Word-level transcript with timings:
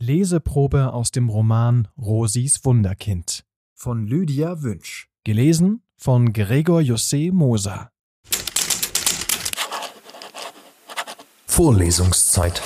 Leseprobe 0.00 0.92
aus 0.92 1.10
dem 1.10 1.28
Roman 1.28 1.88
Rosis 2.00 2.64
Wunderkind 2.64 3.44
von 3.74 4.06
Lydia 4.06 4.62
Wünsch. 4.62 5.08
Gelesen 5.24 5.82
von 5.96 6.32
Gregor 6.32 6.80
Josse 6.80 7.32
Moser. 7.32 7.90
Vorlesungszeit. 11.46 12.62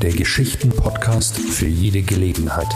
Der 0.00 0.12
Geschichten-Podcast 0.12 1.36
für 1.38 1.66
jede 1.66 2.02
Gelegenheit. 2.02 2.72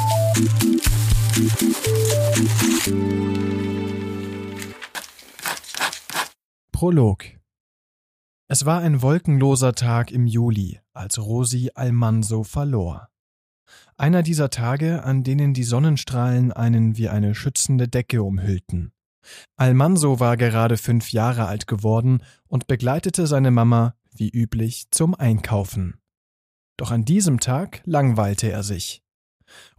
Prolog 6.73 7.38
Es 8.51 8.65
war 8.65 8.81
ein 8.81 9.03
wolkenloser 9.03 9.75
Tag 9.75 10.11
im 10.11 10.27
Juli, 10.27 10.81
als 10.95 11.19
Rosi 11.19 11.71
Almanso 11.75 12.45
verlor. 12.45 13.11
Einer 13.99 14.23
dieser 14.23 14.49
Tage, 14.49 15.05
an 15.05 15.23
denen 15.23 15.53
die 15.53 15.65
Sonnenstrahlen 15.65 16.51
einen 16.51 16.97
wie 16.97 17.11
eine 17.11 17.35
schützende 17.35 17.89
Decke 17.89 18.23
umhüllten. 18.23 18.93
Almanso 19.57 20.19
war 20.19 20.39
gerade 20.39 20.79
fünf 20.79 21.13
Jahre 21.13 21.45
alt 21.45 21.67
geworden 21.67 22.23
und 22.47 22.67
begleitete 22.67 23.27
seine 23.27 23.51
Mama, 23.51 23.95
wie 24.15 24.31
üblich, 24.31 24.87
zum 24.93 25.15
Einkaufen. 25.15 26.01
Doch 26.79 26.91
an 26.91 27.05
diesem 27.05 27.41
Tag 27.41 27.83
langweilte 27.85 28.51
er 28.51 28.63
sich. 28.63 29.03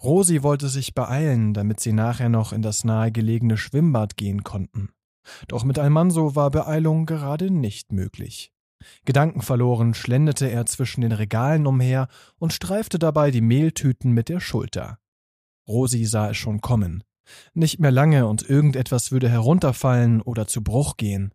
Rosi 0.04 0.44
wollte 0.44 0.70
sich 0.70 0.94
beeilen, 0.94 1.56
damit 1.56 1.80
sie 1.80 1.94
nachher 1.94 2.30
noch 2.30 2.54
in 2.54 2.62
das 2.62 2.84
nahegelegene 2.84 3.58
Schwimmbad 3.58 4.16
gehen 4.16 4.44
konnten. 4.44 4.90
Doch 5.48 5.64
mit 5.64 5.80
Almanso 5.80 6.36
war 6.36 6.52
Beeilung 6.52 7.08
gerade 7.08 7.50
nicht 7.50 7.92
möglich. 7.92 8.54
Gedankenverloren 9.06 9.94
schlenderte 9.94 10.50
er 10.50 10.66
zwischen 10.66 11.02
den 11.02 11.12
Regalen 11.12 11.68
umher 11.68 12.08
und 12.38 12.54
streifte 12.54 13.00
dabei 13.00 13.32
die 13.32 13.42
Mehltüten 13.42 14.12
mit 14.12 14.30
der 14.30 14.40
Schulter. 14.40 15.00
Rosi 15.68 16.06
sah 16.06 16.30
es 16.30 16.38
schon 16.38 16.62
kommen. 16.62 17.04
Nicht 17.54 17.80
mehr 17.80 17.92
lange 17.92 18.26
und 18.26 18.50
irgendetwas 18.50 19.12
würde 19.12 19.30
herunterfallen 19.30 20.22
oder 20.22 20.48
zu 20.48 20.64
Bruch 20.64 20.98
gehen. 20.98 21.32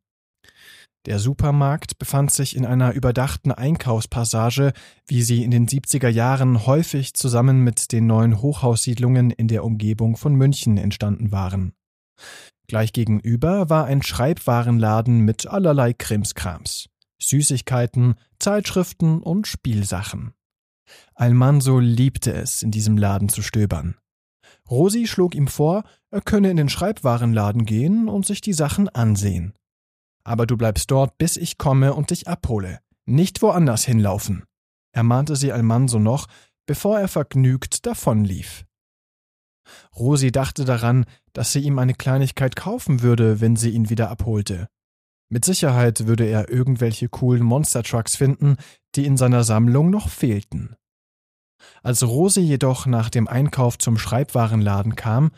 Der 1.07 1.19
Supermarkt 1.19 1.99
befand 1.99 2.33
sich 2.33 2.57
in 2.57 2.65
einer 2.65 2.95
überdachten 2.95 3.53
Einkaufspassage, 3.53 4.73
wie 5.07 5.23
sie 5.23 5.45
in 5.45 5.51
den 5.51 5.69
70er 5.69 6.09
Jahren 6.09 6.67
häufig 6.67 7.13
zusammen 7.13 7.61
mit 7.61 7.93
den 7.93 8.07
neuen 8.07 8.41
Hochhaussiedlungen 8.41 9.31
in 9.31 9.49
der 9.49 9.65
Umgebung 9.65 10.17
von 10.17 10.35
München 10.35 10.79
entstanden 10.79 11.31
waren. 11.31 11.75
Gleich 12.69 12.95
gegenüber 12.95 13.69
war 13.69 13.85
ein 13.85 14.03
Schreibwarenladen 14.03 15.21
mit 15.21 15.47
allerlei 15.47 15.93
Krimskrams, 15.93 16.89
Süßigkeiten, 17.21 18.15
Zeitschriften 18.39 19.23
und 19.23 19.47
Spielsachen. 19.47 20.35
Almanso 21.15 21.79
liebte 21.79 22.33
es, 22.33 22.63
in 22.63 22.71
diesem 22.71 22.97
Laden 22.97 23.29
zu 23.29 23.43
stöbern. 23.43 23.97
Rosi 24.71 25.07
schlug 25.07 25.35
ihm 25.35 25.49
vor, 25.49 25.85
er 26.11 26.21
könne 26.21 26.51
in 26.51 26.57
den 26.57 26.69
Schreibwarenladen 26.69 27.65
gehen 27.65 28.09
und 28.09 28.27
sich 28.27 28.41
die 28.41 28.53
Sachen 28.53 28.89
ansehen. 28.89 29.55
Aber 30.25 30.47
du 30.47 30.57
bleibst 30.57 30.91
dort, 30.91 31.19
bis 31.19 31.37
ich 31.37 31.59
komme 31.59 31.95
und 31.95 32.11
dich 32.11 32.29
abhole. 32.29 32.81
Nicht 33.07 33.43
woanders 33.43 33.85
hinlaufen, 33.85 34.45
ermahnte 34.93 35.37
sie 35.37 35.53
Almanso 35.53 35.99
noch, 35.99 36.27
bevor 36.67 36.99
er 36.99 37.09
vergnügt 37.09 37.85
davonlief. 37.85 38.65
Rosi 39.97 40.33
dachte 40.33 40.65
daran, 40.65 41.05
dass 41.33 41.53
sie 41.53 41.61
ihm 41.61 41.79
eine 41.79 41.95
Kleinigkeit 41.95 42.57
kaufen 42.57 43.03
würde, 43.03 43.41
wenn 43.41 43.57
sie 43.57 43.71
ihn 43.71 43.91
wieder 43.91 44.11
abholte. 44.11 44.69
Mit 45.29 45.45
Sicherheit 45.45 46.07
würde 46.07 46.27
er 46.27 46.51
irgendwelche 46.51 47.09
coolen 47.09 47.43
Monster 47.43 47.83
Trucks 47.83 48.17
finden, 48.17 48.57
die 48.95 49.07
in 49.07 49.17
seiner 49.17 49.45
Sammlung 49.45 49.91
noch 49.91 50.09
fehlten. 50.09 50.77
Als 51.83 52.07
Rosi 52.07 52.41
jedoch 52.41 52.87
nach 52.87 53.11
dem 53.11 53.27
Einkauf 53.27 53.79
zum 53.79 53.99
Schreibwarenladen 53.99 54.97
kam, 54.97 55.31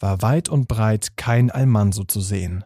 war 0.00 0.22
weit 0.22 0.48
und 0.48 0.68
breit 0.68 1.16
kein 1.16 1.50
Almanso 1.50 2.04
zu 2.04 2.20
sehen. 2.20 2.64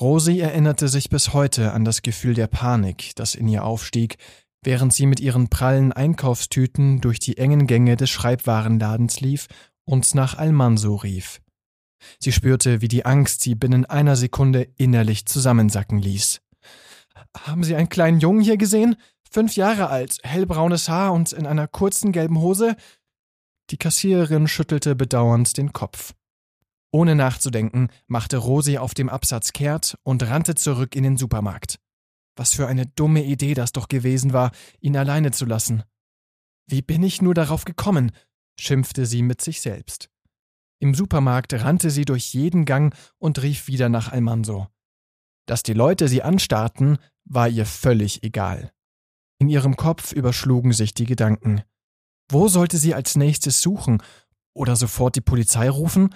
Rosi 0.00 0.38
erinnerte 0.38 0.88
sich 0.88 1.10
bis 1.10 1.32
heute 1.32 1.72
an 1.72 1.84
das 1.84 2.02
Gefühl 2.02 2.34
der 2.34 2.46
Panik, 2.46 3.14
das 3.16 3.34
in 3.34 3.48
ihr 3.48 3.64
aufstieg, 3.64 4.16
während 4.62 4.92
sie 4.92 5.06
mit 5.06 5.20
ihren 5.20 5.48
prallen 5.48 5.92
Einkaufstüten 5.92 7.00
durch 7.00 7.18
die 7.18 7.38
engen 7.38 7.66
Gänge 7.66 7.96
des 7.96 8.10
Schreibwarenladens 8.10 9.20
lief 9.20 9.48
und 9.84 10.14
nach 10.14 10.36
Almanso 10.36 10.96
rief. 10.96 11.40
Sie 12.20 12.32
spürte, 12.32 12.80
wie 12.80 12.88
die 12.88 13.04
Angst 13.04 13.42
sie 13.42 13.54
binnen 13.54 13.84
einer 13.84 14.16
Sekunde 14.16 14.68
innerlich 14.76 15.26
zusammensacken 15.26 15.98
ließ. 15.98 16.40
Haben 17.36 17.64
Sie 17.64 17.74
einen 17.74 17.88
kleinen 17.88 18.20
Jungen 18.20 18.40
hier 18.40 18.56
gesehen? 18.56 18.96
Fünf 19.30 19.56
Jahre 19.56 19.88
alt, 19.88 20.18
hellbraunes 20.22 20.88
Haar 20.88 21.12
und 21.12 21.32
in 21.32 21.46
einer 21.46 21.68
kurzen 21.68 22.12
gelben 22.12 22.38
Hose? 22.38 22.76
Die 23.70 23.76
Kassiererin 23.76 24.48
schüttelte 24.48 24.96
bedauernd 24.96 25.56
den 25.58 25.72
Kopf. 25.72 26.14
Ohne 26.90 27.14
nachzudenken, 27.14 27.88
machte 28.06 28.38
Rosi 28.38 28.78
auf 28.78 28.94
dem 28.94 29.10
Absatz 29.10 29.52
kehrt 29.52 29.98
und 30.04 30.22
rannte 30.22 30.54
zurück 30.54 30.96
in 30.96 31.02
den 31.02 31.18
Supermarkt. 31.18 31.78
Was 32.34 32.54
für 32.54 32.66
eine 32.66 32.86
dumme 32.86 33.24
Idee 33.24 33.52
das 33.52 33.72
doch 33.72 33.88
gewesen 33.88 34.32
war, 34.32 34.52
ihn 34.80 34.96
alleine 34.96 35.32
zu 35.32 35.44
lassen. 35.44 35.82
Wie 36.66 36.82
bin 36.82 37.02
ich 37.02 37.20
nur 37.20 37.34
darauf 37.34 37.64
gekommen? 37.64 38.12
schimpfte 38.58 39.06
sie 39.06 39.22
mit 39.22 39.42
sich 39.42 39.60
selbst. 39.60 40.08
Im 40.80 40.94
Supermarkt 40.94 41.54
rannte 41.54 41.90
sie 41.90 42.04
durch 42.04 42.32
jeden 42.32 42.64
Gang 42.64 42.94
und 43.18 43.42
rief 43.42 43.66
wieder 43.66 43.88
nach 43.88 44.12
Almanso. 44.12 44.68
Dass 45.46 45.62
die 45.62 45.72
Leute 45.72 46.08
sie 46.08 46.22
anstarrten, 46.22 46.98
war 47.24 47.48
ihr 47.48 47.66
völlig 47.66 48.22
egal. 48.22 48.72
In 49.38 49.48
ihrem 49.48 49.76
Kopf 49.76 50.12
überschlugen 50.12 50.72
sich 50.72 50.94
die 50.94 51.06
Gedanken. 51.06 51.62
Wo 52.30 52.48
sollte 52.48 52.76
sie 52.76 52.94
als 52.94 53.16
nächstes 53.16 53.62
suchen? 53.62 54.02
Oder 54.54 54.76
sofort 54.76 55.16
die 55.16 55.20
Polizei 55.20 55.70
rufen? 55.70 56.14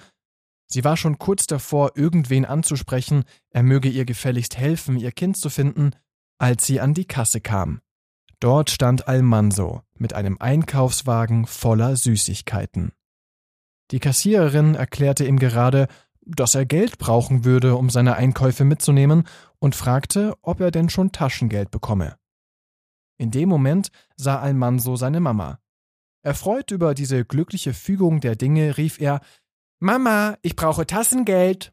Sie 0.67 0.83
war 0.83 0.97
schon 0.97 1.17
kurz 1.19 1.47
davor, 1.47 1.91
irgendwen 1.95 2.45
anzusprechen, 2.45 3.23
er 3.49 3.63
möge 3.63 3.89
ihr 3.89 4.05
gefälligst 4.05 4.57
helfen, 4.57 4.97
ihr 4.97 5.11
Kind 5.11 5.37
zu 5.37 5.49
finden, 5.49 5.91
als 6.39 6.65
sie 6.65 6.79
an 6.79 6.93
die 6.93 7.05
Kasse 7.05 7.41
kam. 7.41 7.81
Dort 8.39 8.69
stand 8.69 9.07
Almanso 9.07 9.81
mit 9.97 10.13
einem 10.13 10.37
Einkaufswagen 10.39 11.45
voller 11.45 11.95
Süßigkeiten. 11.95 12.91
Die 13.93 13.99
Kassiererin 13.99 14.73
erklärte 14.73 15.23
ihm 15.23 15.37
gerade, 15.37 15.87
dass 16.25 16.55
er 16.55 16.65
Geld 16.65 16.97
brauchen 16.97 17.45
würde, 17.45 17.75
um 17.75 17.91
seine 17.91 18.15
Einkäufe 18.15 18.65
mitzunehmen, 18.65 19.27
und 19.59 19.75
fragte, 19.75 20.35
ob 20.41 20.61
er 20.61 20.71
denn 20.71 20.89
schon 20.89 21.11
Taschengeld 21.11 21.69
bekomme. 21.69 22.17
In 23.19 23.29
dem 23.29 23.47
Moment 23.49 23.89
sah 24.17 24.39
Almanso 24.39 24.95
seine 24.95 25.19
Mama. 25.19 25.59
Erfreut 26.23 26.71
über 26.71 26.95
diese 26.95 27.23
glückliche 27.23 27.75
Fügung 27.75 28.19
der 28.19 28.35
Dinge 28.35 28.77
rief 28.77 28.99
er 28.99 29.21
Mama, 29.79 30.39
ich 30.41 30.55
brauche 30.55 30.87
Tassengeld. 30.87 31.71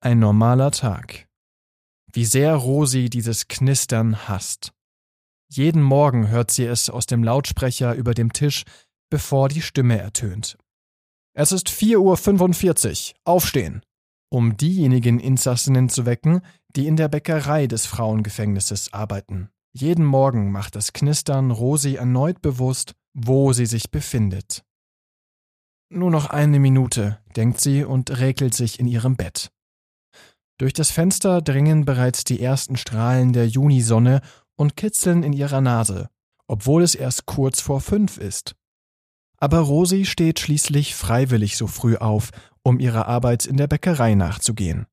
Ein 0.00 0.18
normaler 0.18 0.72
Tag 0.72 1.28
wie 2.12 2.24
sehr 2.24 2.54
Rosi 2.54 3.10
dieses 3.10 3.48
Knistern 3.48 4.28
hasst. 4.28 4.72
Jeden 5.48 5.82
Morgen 5.82 6.28
hört 6.28 6.50
sie 6.50 6.64
es 6.64 6.88
aus 6.88 7.06
dem 7.06 7.24
Lautsprecher 7.24 7.94
über 7.94 8.14
dem 8.14 8.32
Tisch, 8.32 8.64
bevor 9.14 9.48
die 9.48 9.62
Stimme 9.62 9.96
ertönt. 9.96 10.58
Es 11.34 11.52
ist 11.52 11.70
vier 11.70 12.00
Uhr, 12.00 12.16
fünfundvierzig. 12.16 13.14
aufstehen, 13.24 13.80
um 14.28 14.56
diejenigen 14.56 15.20
Insassinnen 15.20 15.88
zu 15.88 16.04
wecken, 16.04 16.40
die 16.74 16.88
in 16.88 16.96
der 16.96 17.06
Bäckerei 17.06 17.68
des 17.68 17.86
Frauengefängnisses 17.86 18.92
arbeiten. 18.92 19.50
Jeden 19.72 20.04
Morgen 20.04 20.50
macht 20.50 20.74
das 20.74 20.92
Knistern 20.92 21.52
Rosi 21.52 21.94
erneut 21.94 22.42
bewusst, 22.42 22.96
wo 23.12 23.52
sie 23.52 23.66
sich 23.66 23.92
befindet. 23.92 24.64
Nur 25.90 26.10
noch 26.10 26.30
eine 26.30 26.58
Minute, 26.58 27.20
denkt 27.36 27.60
sie 27.60 27.84
und 27.84 28.18
räkelt 28.18 28.54
sich 28.54 28.80
in 28.80 28.88
ihrem 28.88 29.14
Bett. 29.14 29.52
Durch 30.58 30.72
das 30.72 30.90
Fenster 30.90 31.40
dringen 31.40 31.84
bereits 31.84 32.24
die 32.24 32.40
ersten 32.40 32.76
Strahlen 32.76 33.32
der 33.32 33.46
Junisonne 33.46 34.22
und 34.56 34.76
kitzeln 34.76 35.22
in 35.22 35.32
ihrer 35.32 35.60
Nase, 35.60 36.08
obwohl 36.48 36.82
es 36.82 36.96
erst 36.96 37.26
kurz 37.26 37.60
vor 37.60 37.80
fünf 37.80 38.18
ist. 38.18 38.56
Aber 39.44 39.58
Rosi 39.58 40.06
steht 40.06 40.40
schließlich 40.40 40.94
freiwillig 40.94 41.58
so 41.58 41.66
früh 41.66 41.96
auf, 41.96 42.30
um 42.62 42.80
ihrer 42.80 43.08
Arbeit 43.08 43.44
in 43.44 43.58
der 43.58 43.66
Bäckerei 43.66 44.14
nachzugehen. 44.14 44.86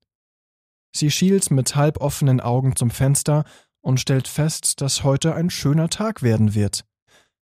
Sie 0.94 1.10
schielt 1.10 1.50
mit 1.50 1.74
halboffenen 1.74 2.38
Augen 2.42 2.76
zum 2.76 2.90
Fenster 2.90 3.44
und 3.80 3.98
stellt 3.98 4.28
fest, 4.28 4.82
dass 4.82 5.04
heute 5.04 5.34
ein 5.34 5.48
schöner 5.48 5.88
Tag 5.88 6.22
werden 6.22 6.54
wird. 6.54 6.84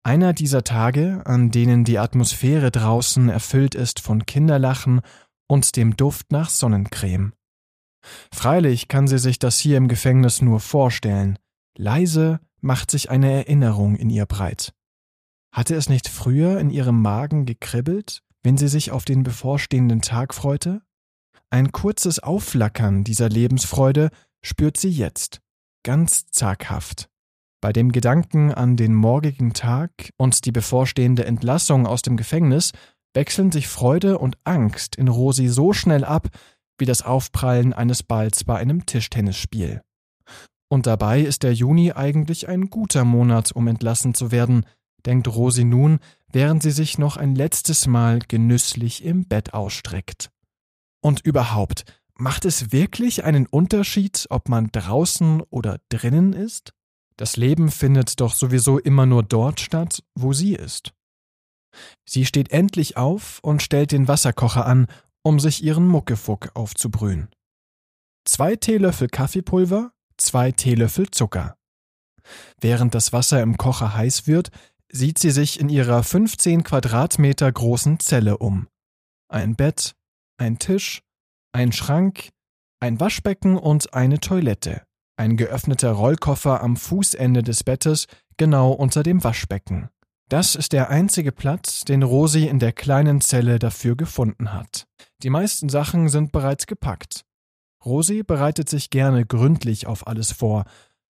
Einer 0.02 0.32
dieser 0.32 0.64
Tage, 0.64 1.22
an 1.26 1.52
denen 1.52 1.84
die 1.84 2.00
Atmosphäre 2.00 2.72
draußen 2.72 3.28
erfüllt 3.28 3.76
ist 3.76 4.00
von 4.00 4.26
Kinderlachen 4.26 5.00
und 5.46 5.76
dem 5.76 5.96
Duft 5.96 6.32
nach 6.32 6.50
Sonnencreme. 6.50 7.34
Freilich 8.34 8.88
kann 8.88 9.06
sie 9.06 9.20
sich 9.20 9.38
das 9.38 9.60
hier 9.60 9.76
im 9.76 9.86
Gefängnis 9.86 10.42
nur 10.42 10.58
vorstellen. 10.58 11.38
Leise 11.78 12.40
macht 12.60 12.90
sich 12.90 13.10
eine 13.10 13.32
Erinnerung 13.32 13.94
in 13.94 14.10
ihr 14.10 14.26
breit. 14.26 14.75
Hatte 15.56 15.74
es 15.74 15.88
nicht 15.88 16.08
früher 16.08 16.60
in 16.60 16.68
ihrem 16.68 17.00
Magen 17.00 17.46
gekribbelt, 17.46 18.22
wenn 18.42 18.58
sie 18.58 18.68
sich 18.68 18.90
auf 18.90 19.06
den 19.06 19.22
bevorstehenden 19.22 20.02
Tag 20.02 20.34
freute? 20.34 20.82
Ein 21.48 21.72
kurzes 21.72 22.18
Aufflackern 22.18 23.04
dieser 23.04 23.30
Lebensfreude 23.30 24.10
spürt 24.42 24.76
sie 24.76 24.90
jetzt, 24.90 25.40
ganz 25.82 26.26
zaghaft. 26.26 27.08
Bei 27.62 27.72
dem 27.72 27.90
Gedanken 27.90 28.52
an 28.52 28.76
den 28.76 28.94
morgigen 28.94 29.54
Tag 29.54 30.10
und 30.18 30.44
die 30.44 30.52
bevorstehende 30.52 31.24
Entlassung 31.24 31.86
aus 31.86 32.02
dem 32.02 32.18
Gefängnis 32.18 32.72
wechseln 33.14 33.50
sich 33.50 33.66
Freude 33.66 34.18
und 34.18 34.36
Angst 34.44 34.96
in 34.96 35.08
Rosi 35.08 35.48
so 35.48 35.72
schnell 35.72 36.04
ab, 36.04 36.28
wie 36.76 36.84
das 36.84 37.00
Aufprallen 37.00 37.72
eines 37.72 38.02
Balls 38.02 38.44
bei 38.44 38.58
einem 38.58 38.84
Tischtennisspiel. 38.84 39.80
Und 40.68 40.86
dabei 40.86 41.22
ist 41.22 41.44
der 41.44 41.54
Juni 41.54 41.92
eigentlich 41.92 42.46
ein 42.46 42.68
guter 42.68 43.06
Monat, 43.06 43.52
um 43.52 43.66
entlassen 43.68 44.12
zu 44.12 44.30
werden, 44.30 44.66
denkt 45.04 45.28
Rosi 45.28 45.64
nun, 45.64 45.98
während 46.32 46.62
sie 46.62 46.70
sich 46.70 46.98
noch 46.98 47.16
ein 47.16 47.34
letztes 47.34 47.86
Mal 47.86 48.20
genüsslich 48.20 49.04
im 49.04 49.26
Bett 49.26 49.54
ausstreckt. 49.54 50.30
Und 51.00 51.20
überhaupt, 51.20 51.84
macht 52.14 52.44
es 52.44 52.72
wirklich 52.72 53.24
einen 53.24 53.46
Unterschied, 53.46 54.26
ob 54.30 54.48
man 54.48 54.68
draußen 54.72 55.42
oder 55.42 55.78
drinnen 55.88 56.32
ist? 56.32 56.72
Das 57.16 57.36
Leben 57.36 57.70
findet 57.70 58.20
doch 58.20 58.34
sowieso 58.34 58.78
immer 58.78 59.06
nur 59.06 59.22
dort 59.22 59.60
statt, 59.60 60.02
wo 60.14 60.32
sie 60.32 60.54
ist. 60.54 60.92
Sie 62.04 62.24
steht 62.26 62.50
endlich 62.52 62.96
auf 62.96 63.38
und 63.42 63.62
stellt 63.62 63.92
den 63.92 64.08
Wasserkocher 64.08 64.66
an, 64.66 64.86
um 65.22 65.40
sich 65.40 65.62
ihren 65.62 65.86
Muckefuck 65.88 66.50
aufzubrühen. 66.54 67.28
Zwei 68.24 68.56
Teelöffel 68.56 69.08
Kaffeepulver, 69.08 69.92
zwei 70.16 70.52
Teelöffel 70.52 71.10
Zucker. 71.10 71.56
Während 72.60 72.94
das 72.94 73.12
Wasser 73.12 73.40
im 73.42 73.56
Kocher 73.56 73.94
heiß 73.94 74.26
wird, 74.26 74.50
sieht 74.90 75.18
sie 75.18 75.30
sich 75.30 75.60
in 75.60 75.68
ihrer 75.68 76.02
15 76.02 76.62
Quadratmeter 76.62 77.50
großen 77.50 78.00
Zelle 78.00 78.38
um. 78.38 78.68
Ein 79.28 79.56
Bett, 79.56 79.94
ein 80.38 80.58
Tisch, 80.58 81.02
ein 81.52 81.72
Schrank, 81.72 82.30
ein 82.80 83.00
Waschbecken 83.00 83.56
und 83.56 83.94
eine 83.94 84.20
Toilette. 84.20 84.82
Ein 85.18 85.36
geöffneter 85.36 85.92
Rollkoffer 85.92 86.62
am 86.62 86.76
Fußende 86.76 87.42
des 87.42 87.64
Bettes, 87.64 88.06
genau 88.36 88.72
unter 88.72 89.02
dem 89.02 89.24
Waschbecken. 89.24 89.88
Das 90.28 90.54
ist 90.54 90.72
der 90.72 90.90
einzige 90.90 91.32
Platz, 91.32 91.84
den 91.84 92.02
Rosi 92.02 92.46
in 92.46 92.58
der 92.58 92.72
kleinen 92.72 93.20
Zelle 93.20 93.58
dafür 93.58 93.96
gefunden 93.96 94.52
hat. 94.52 94.86
Die 95.22 95.30
meisten 95.30 95.68
Sachen 95.68 96.08
sind 96.08 96.32
bereits 96.32 96.66
gepackt. 96.66 97.24
Rosi 97.84 98.24
bereitet 98.24 98.68
sich 98.68 98.90
gerne 98.90 99.24
gründlich 99.24 99.86
auf 99.86 100.06
alles 100.06 100.32
vor, 100.32 100.64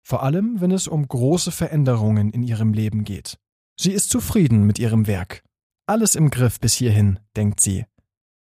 vor 0.04 0.22
allem 0.22 0.60
wenn 0.60 0.72
es 0.72 0.88
um 0.88 1.07
große 1.07 1.51
Veränderungen 1.51 2.30
in 2.30 2.44
ihrem 2.44 2.74
Leben 2.74 3.06
geht. 3.06 3.38
Sie 3.77 3.92
ist 3.92 4.10
zufrieden 4.10 4.66
mit 4.66 4.80
ihrem 4.80 5.07
Werk. 5.07 5.44
Alles 5.88 6.16
im 6.16 6.30
Griff 6.30 6.60
bis 6.60 6.74
hierhin, 6.74 7.19
denkt 7.36 7.62
sie. 7.62 7.86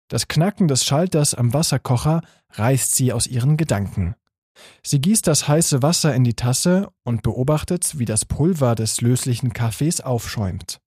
Das 0.08 0.28
Knacken 0.28 0.68
des 0.68 0.84
Schalters 0.84 1.34
am 1.34 1.52
Wasserkocher 1.54 2.22
reißt 2.50 2.94
sie 2.94 3.12
aus 3.12 3.26
ihren 3.26 3.56
Gedanken. 3.56 4.16
Sie 4.82 5.00
gießt 5.00 5.26
das 5.26 5.48
heiße 5.48 5.82
Wasser 5.82 6.14
in 6.14 6.24
die 6.24 6.34
Tasse 6.34 6.88
und 7.04 7.22
beobachtet, 7.22 7.98
wie 7.98 8.04
das 8.04 8.24
Pulver 8.24 8.74
des 8.74 9.00
löslichen 9.00 9.52
Kaffees 9.52 10.00
aufschäumt. 10.00 10.80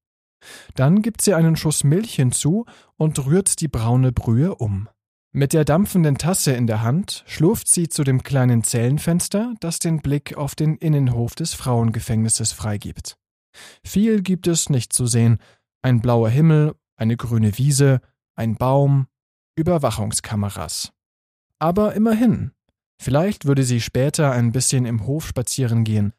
Dann 0.76 1.02
gibt 1.02 1.22
sie 1.22 1.34
einen 1.34 1.56
Schuss 1.56 1.84
Milch 1.84 2.16
hinzu 2.16 2.66
und 2.98 3.26
rührt 3.26 3.62
die 3.62 3.70
braune 3.70 4.12
Brühe 4.12 4.56
um. 4.56 4.90
Mit 5.32 5.54
der 5.54 5.66
dampfenden 5.66 6.18
Tasse 6.18 6.52
in 6.52 6.68
der 6.68 6.84
Hand 6.84 7.24
schlurft 7.26 7.68
sie 7.68 7.88
zu 7.88 8.04
dem 8.04 8.22
kleinen 8.22 8.64
Zellenfenster, 8.64 9.56
das 9.62 9.80
den 9.80 10.02
Blick 10.02 10.38
auf 10.38 10.54
den 10.54 10.76
Innenhof 10.76 11.34
des 11.34 11.54
Frauengefängnisses 11.54 12.52
freigibt. 12.52 13.18
Viel 13.86 14.22
gibt 14.22 14.48
es 14.48 14.70
nicht 14.70 14.94
zu 14.94 15.06
sehen. 15.06 15.40
Ein 15.82 16.02
blauer 16.02 16.30
Himmel, 16.30 16.76
eine 16.96 17.18
grüne 17.18 17.58
Wiese, 17.58 18.02
ein 18.36 18.56
Baum, 18.56 19.08
Überwachungskameras. 19.56 20.92
Aber 21.60 21.94
immerhin. 21.94 22.52
Vielleicht 23.00 23.46
würde 23.46 23.64
sie 23.64 23.82
später 23.82 24.32
ein 24.32 24.52
bisschen 24.52 24.86
im 24.86 25.06
Hof 25.06 25.28
spazieren 25.28 25.84
gehen. 25.84 26.14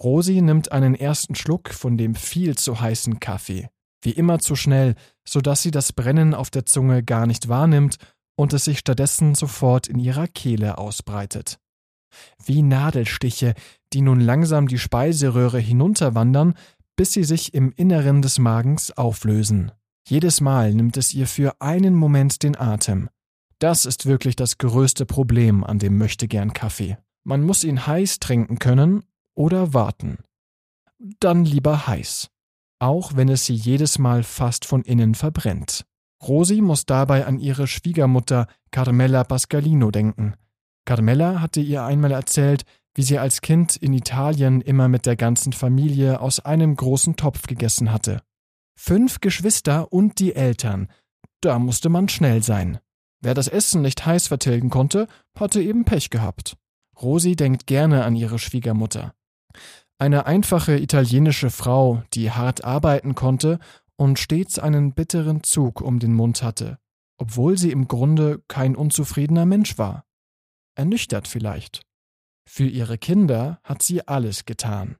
Rosi 0.00 0.40
nimmt 0.42 0.72
einen 0.72 0.94
ersten 0.94 1.34
Schluck 1.34 1.72
von 1.72 1.96
dem 1.96 2.14
viel 2.14 2.56
zu 2.56 2.80
heißen 2.80 3.20
Kaffee. 3.20 3.68
Wie 4.02 4.12
immer 4.12 4.38
zu 4.38 4.56
schnell, 4.56 4.94
so 5.26 5.40
dass 5.40 5.62
sie 5.62 5.70
das 5.70 5.92
Brennen 5.92 6.34
auf 6.34 6.50
der 6.50 6.66
Zunge 6.66 7.02
gar 7.02 7.26
nicht 7.26 7.48
wahrnimmt 7.48 7.96
und 8.36 8.52
es 8.52 8.64
sich 8.64 8.78
stattdessen 8.78 9.34
sofort 9.34 9.88
in 9.88 9.98
ihrer 9.98 10.28
Kehle 10.28 10.78
ausbreitet. 10.78 11.58
Wie 12.44 12.62
Nadelstiche, 12.62 13.54
die 13.92 14.00
nun 14.00 14.20
langsam 14.20 14.68
die 14.68 14.78
Speiseröhre 14.78 15.58
hinunterwandern, 15.58 16.54
bis 16.96 17.12
sie 17.12 17.24
sich 17.24 17.54
im 17.54 17.72
Inneren 17.76 18.22
des 18.22 18.38
Magens 18.38 18.96
auflösen. 18.96 19.72
Jedes 20.08 20.40
Mal 20.40 20.72
nimmt 20.72 20.96
es 20.96 21.14
ihr 21.14 21.26
für 21.26 21.60
einen 21.60 21.94
Moment 21.94 22.42
den 22.42 22.56
Atem. 22.56 23.08
Das 23.58 23.84
ist 23.84 24.06
wirklich 24.06 24.36
das 24.36 24.58
größte 24.58 25.06
Problem 25.06 25.64
an 25.64 25.78
dem 25.78 25.98
Möchtegern 25.98 26.52
Kaffee. 26.52 26.98
Man 27.24 27.42
muss 27.42 27.64
ihn 27.64 27.86
heiß 27.86 28.20
trinken 28.20 28.58
können 28.58 29.04
oder 29.34 29.74
warten. 29.74 30.18
Dann 30.98 31.44
lieber 31.44 31.86
heiß. 31.86 32.30
Auch 32.78 33.16
wenn 33.16 33.28
es 33.28 33.46
sie 33.46 33.54
jedes 33.54 33.98
Mal 33.98 34.22
fast 34.22 34.64
von 34.64 34.82
innen 34.82 35.14
verbrennt. 35.14 35.84
Rosi 36.22 36.60
muss 36.60 36.86
dabei 36.86 37.26
an 37.26 37.38
ihre 37.38 37.66
Schwiegermutter 37.66 38.46
Carmella 38.70 39.24
Pascalino 39.24 39.90
denken. 39.90 40.34
Carmella 40.86 41.40
hatte 41.42 41.60
ihr 41.60 41.84
einmal 41.84 42.12
erzählt, 42.12 42.64
wie 42.94 43.02
sie 43.02 43.18
als 43.18 43.42
Kind 43.42 43.76
in 43.76 43.92
Italien 43.92 44.62
immer 44.62 44.88
mit 44.88 45.04
der 45.04 45.16
ganzen 45.16 45.52
Familie 45.52 46.20
aus 46.20 46.40
einem 46.40 46.74
großen 46.74 47.16
Topf 47.16 47.46
gegessen 47.46 47.92
hatte. 47.92 48.22
Fünf 48.74 49.20
Geschwister 49.20 49.92
und 49.92 50.18
die 50.18 50.34
Eltern. 50.34 50.88
Da 51.42 51.58
musste 51.58 51.90
man 51.90 52.08
schnell 52.08 52.42
sein. 52.42 52.78
Wer 53.20 53.34
das 53.34 53.48
Essen 53.48 53.82
nicht 53.82 54.06
heiß 54.06 54.28
vertilgen 54.28 54.70
konnte, 54.70 55.08
hatte 55.38 55.60
eben 55.60 55.84
Pech 55.84 56.08
gehabt. 56.08 56.56
Rosi 57.02 57.36
denkt 57.36 57.66
gerne 57.66 58.04
an 58.04 58.16
ihre 58.16 58.38
Schwiegermutter. 58.38 59.12
Eine 59.98 60.26
einfache 60.26 60.78
italienische 60.78 61.50
Frau, 61.50 62.02
die 62.14 62.30
hart 62.30 62.64
arbeiten 62.64 63.14
konnte 63.14 63.58
und 63.96 64.18
stets 64.18 64.58
einen 64.58 64.92
bitteren 64.92 65.42
Zug 65.42 65.80
um 65.80 65.98
den 65.98 66.14
Mund 66.14 66.42
hatte, 66.42 66.78
obwohl 67.18 67.58
sie 67.58 67.72
im 67.72 67.88
Grunde 67.88 68.42
kein 68.48 68.76
unzufriedener 68.76 69.46
Mensch 69.46 69.78
war. 69.78 70.05
Ernüchtert 70.76 71.26
vielleicht. 71.26 71.82
Für 72.48 72.66
ihre 72.66 72.98
Kinder 72.98 73.58
hat 73.64 73.82
sie 73.82 74.06
alles 74.06 74.44
getan. 74.44 74.96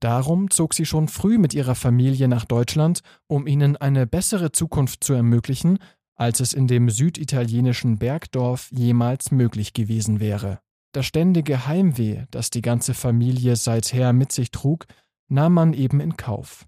Darum 0.00 0.50
zog 0.50 0.74
sie 0.74 0.86
schon 0.86 1.08
früh 1.08 1.38
mit 1.38 1.54
ihrer 1.54 1.74
Familie 1.74 2.28
nach 2.28 2.44
Deutschland, 2.44 3.00
um 3.26 3.46
ihnen 3.46 3.76
eine 3.76 4.06
bessere 4.06 4.52
Zukunft 4.52 5.04
zu 5.04 5.12
ermöglichen, 5.12 5.78
als 6.14 6.40
es 6.40 6.52
in 6.52 6.66
dem 6.66 6.88
süditalienischen 6.88 7.98
Bergdorf 7.98 8.70
jemals 8.72 9.30
möglich 9.30 9.74
gewesen 9.74 10.20
wäre. 10.20 10.60
Das 10.92 11.06
ständige 11.06 11.66
Heimweh, 11.66 12.24
das 12.30 12.50
die 12.50 12.62
ganze 12.62 12.94
Familie 12.94 13.56
seither 13.56 14.12
mit 14.12 14.32
sich 14.32 14.50
trug, 14.50 14.86
nahm 15.28 15.54
man 15.54 15.72
eben 15.74 16.00
in 16.00 16.16
Kauf. 16.16 16.66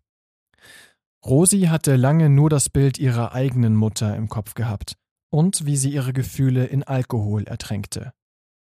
Rosi 1.25 1.63
hatte 1.63 1.97
lange 1.97 2.29
nur 2.29 2.51
das 2.51 2.69
Bild 2.69 2.99
ihrer 2.99 3.33
eigenen 3.33 3.75
Mutter 3.75 4.15
im 4.17 4.29
Kopf 4.29 4.55
gehabt 4.55 4.97
und 5.31 5.67
wie 5.67 5.77
sie 5.77 5.91
ihre 5.91 6.13
Gefühle 6.13 6.67
in 6.67 6.83
Alkohol 6.83 7.45
ertränkte. 7.45 8.13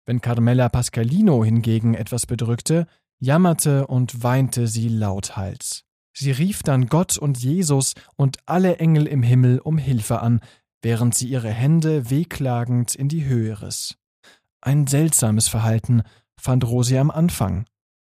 Wenn 0.06 0.22
Carmella 0.22 0.70
Pascalino 0.70 1.44
hingegen 1.46 1.94
etwas 1.94 2.26
bedrückte, 2.26 2.88
jammerte 3.20 3.88
und 3.88 4.24
weinte 4.24 4.68
sie 4.68 4.90
lauthals. 4.90 5.86
Sie 6.14 6.32
rief 6.32 6.62
dann 6.62 6.88
Gott 6.88 7.18
und 7.18 7.38
Jesus 7.38 7.94
und 8.16 8.38
alle 8.46 8.78
Engel 8.78 9.08
im 9.08 9.24
Himmel 9.24 9.60
um 9.60 9.78
Hilfe 9.78 10.20
an, 10.20 10.42
während 10.82 11.16
sie 11.16 11.28
ihre 11.28 11.50
Hände 11.50 12.10
wehklagend 12.10 12.94
in 12.96 13.08
die 13.08 13.26
Höhe 13.26 13.62
riss. 13.62 13.96
Ein 14.62 14.88
seltsames 14.88 15.48
Verhalten, 15.48 16.04
fand 16.38 16.66
Rosi 16.66 16.98
am 16.98 17.10
Anfang. 17.10 17.66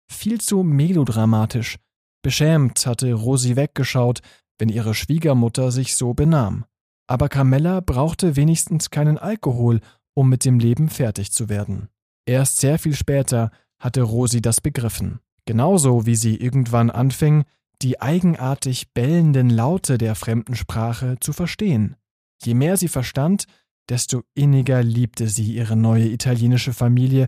Viel 0.09 0.41
zu 0.41 0.63
melodramatisch. 0.63 1.77
Beschämt 2.23 2.87
hatte 2.87 3.13
Rosi 3.13 3.57
weggeschaut, 3.57 4.21
wenn 4.59 4.69
ihre 4.69 4.95
Schwiegermutter 4.95 5.71
sich 5.71 5.97
so 5.97 6.15
benahm. 6.15 6.65
Aber 7.07 7.29
Carmella 7.29 7.81
brauchte 7.81 8.37
wenigstens 8.37 8.91
keinen 8.91 9.19
Alkohol, 9.19 9.81
um 10.15 10.29
mit 10.29 10.45
dem 10.45 10.59
Leben 10.59 10.89
fertig 10.89 11.33
zu 11.33 11.49
werden. 11.49 11.89
Erst 12.27 12.61
sehr 12.61 12.79
viel 12.79 12.95
später 12.95 13.51
hatte 13.79 14.03
Rosi 14.03 14.41
das 14.41 14.61
begriffen. 14.61 15.21
Genauso 15.45 16.07
wie 16.07 16.15
sie 16.15 16.37
irgendwann 16.37 16.91
anfing, 16.91 17.45
die 17.83 18.01
eigenartig 18.01 18.93
bellenden 18.93 19.51
Laute 19.51 19.99
der 19.99 20.15
fremden 20.15 20.55
Sprache 20.55 21.17
zu 21.21 21.33
verstehen. 21.33 21.97
Je 22.43 22.55
mehr 22.55 22.77
sie 22.77 22.89
verstand, 22.89 23.47
desto 23.89 24.23
inniger 24.35 24.83
liebte 24.83 25.29
sie 25.29 25.55
ihre 25.55 25.77
neue 25.77 26.09
italienische 26.09 26.73
Familie, 26.73 27.27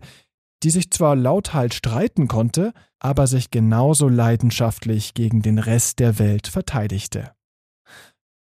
die 0.63 0.69
sich 0.69 0.91
zwar 0.91 1.15
lauthals 1.15 1.75
streiten 1.75 2.27
konnte, 2.27 2.73
aber 2.99 3.27
sich 3.27 3.51
genauso 3.51 4.07
leidenschaftlich 4.07 5.13
gegen 5.13 5.41
den 5.41 5.59
Rest 5.59 5.99
der 5.99 6.17
Welt 6.17 6.47
verteidigte. 6.47 7.33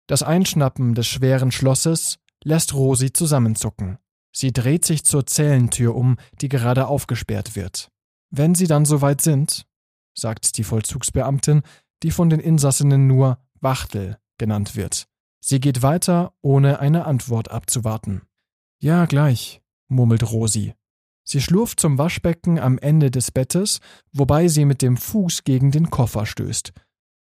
Das 0.07 0.21
Einschnappen 0.21 0.93
des 0.93 1.07
schweren 1.07 1.51
Schlosses 1.51 2.19
lässt 2.43 2.73
Rosi 2.73 3.11
zusammenzucken. 3.11 3.97
Sie 4.35 4.51
dreht 4.51 4.83
sich 4.83 5.03
zur 5.03 5.25
Zellentür 5.25 5.95
um, 5.95 6.17
die 6.41 6.49
gerade 6.49 6.87
aufgesperrt 6.87 7.55
wird. 7.55 7.89
Wenn 8.31 8.55
Sie 8.55 8.67
dann 8.67 8.85
soweit 8.85 9.21
sind, 9.21 9.67
sagt 10.17 10.57
die 10.57 10.63
Vollzugsbeamtin, 10.63 11.61
die 12.01 12.11
von 12.11 12.29
den 12.29 12.39
Insassinnen 12.39 13.07
nur 13.07 13.37
Wachtel 13.61 14.17
genannt 14.37 14.75
wird. 14.75 15.07
Sie 15.39 15.59
geht 15.59 15.81
weiter, 15.81 16.33
ohne 16.41 16.79
eine 16.79 17.05
Antwort 17.05 17.51
abzuwarten. 17.51 18.23
Ja, 18.79 19.05
gleich, 19.05 19.61
murmelt 19.87 20.31
Rosi. 20.31 20.73
Sie 21.25 21.41
schlurft 21.41 21.79
zum 21.79 21.97
Waschbecken 21.97 22.59
am 22.59 22.77
Ende 22.77 23.11
des 23.11 23.31
Bettes, 23.31 23.79
wobei 24.11 24.47
sie 24.47 24.65
mit 24.65 24.81
dem 24.81 24.97
Fuß 24.97 25.43
gegen 25.43 25.71
den 25.71 25.89
Koffer 25.89 26.25
stößt. 26.25 26.73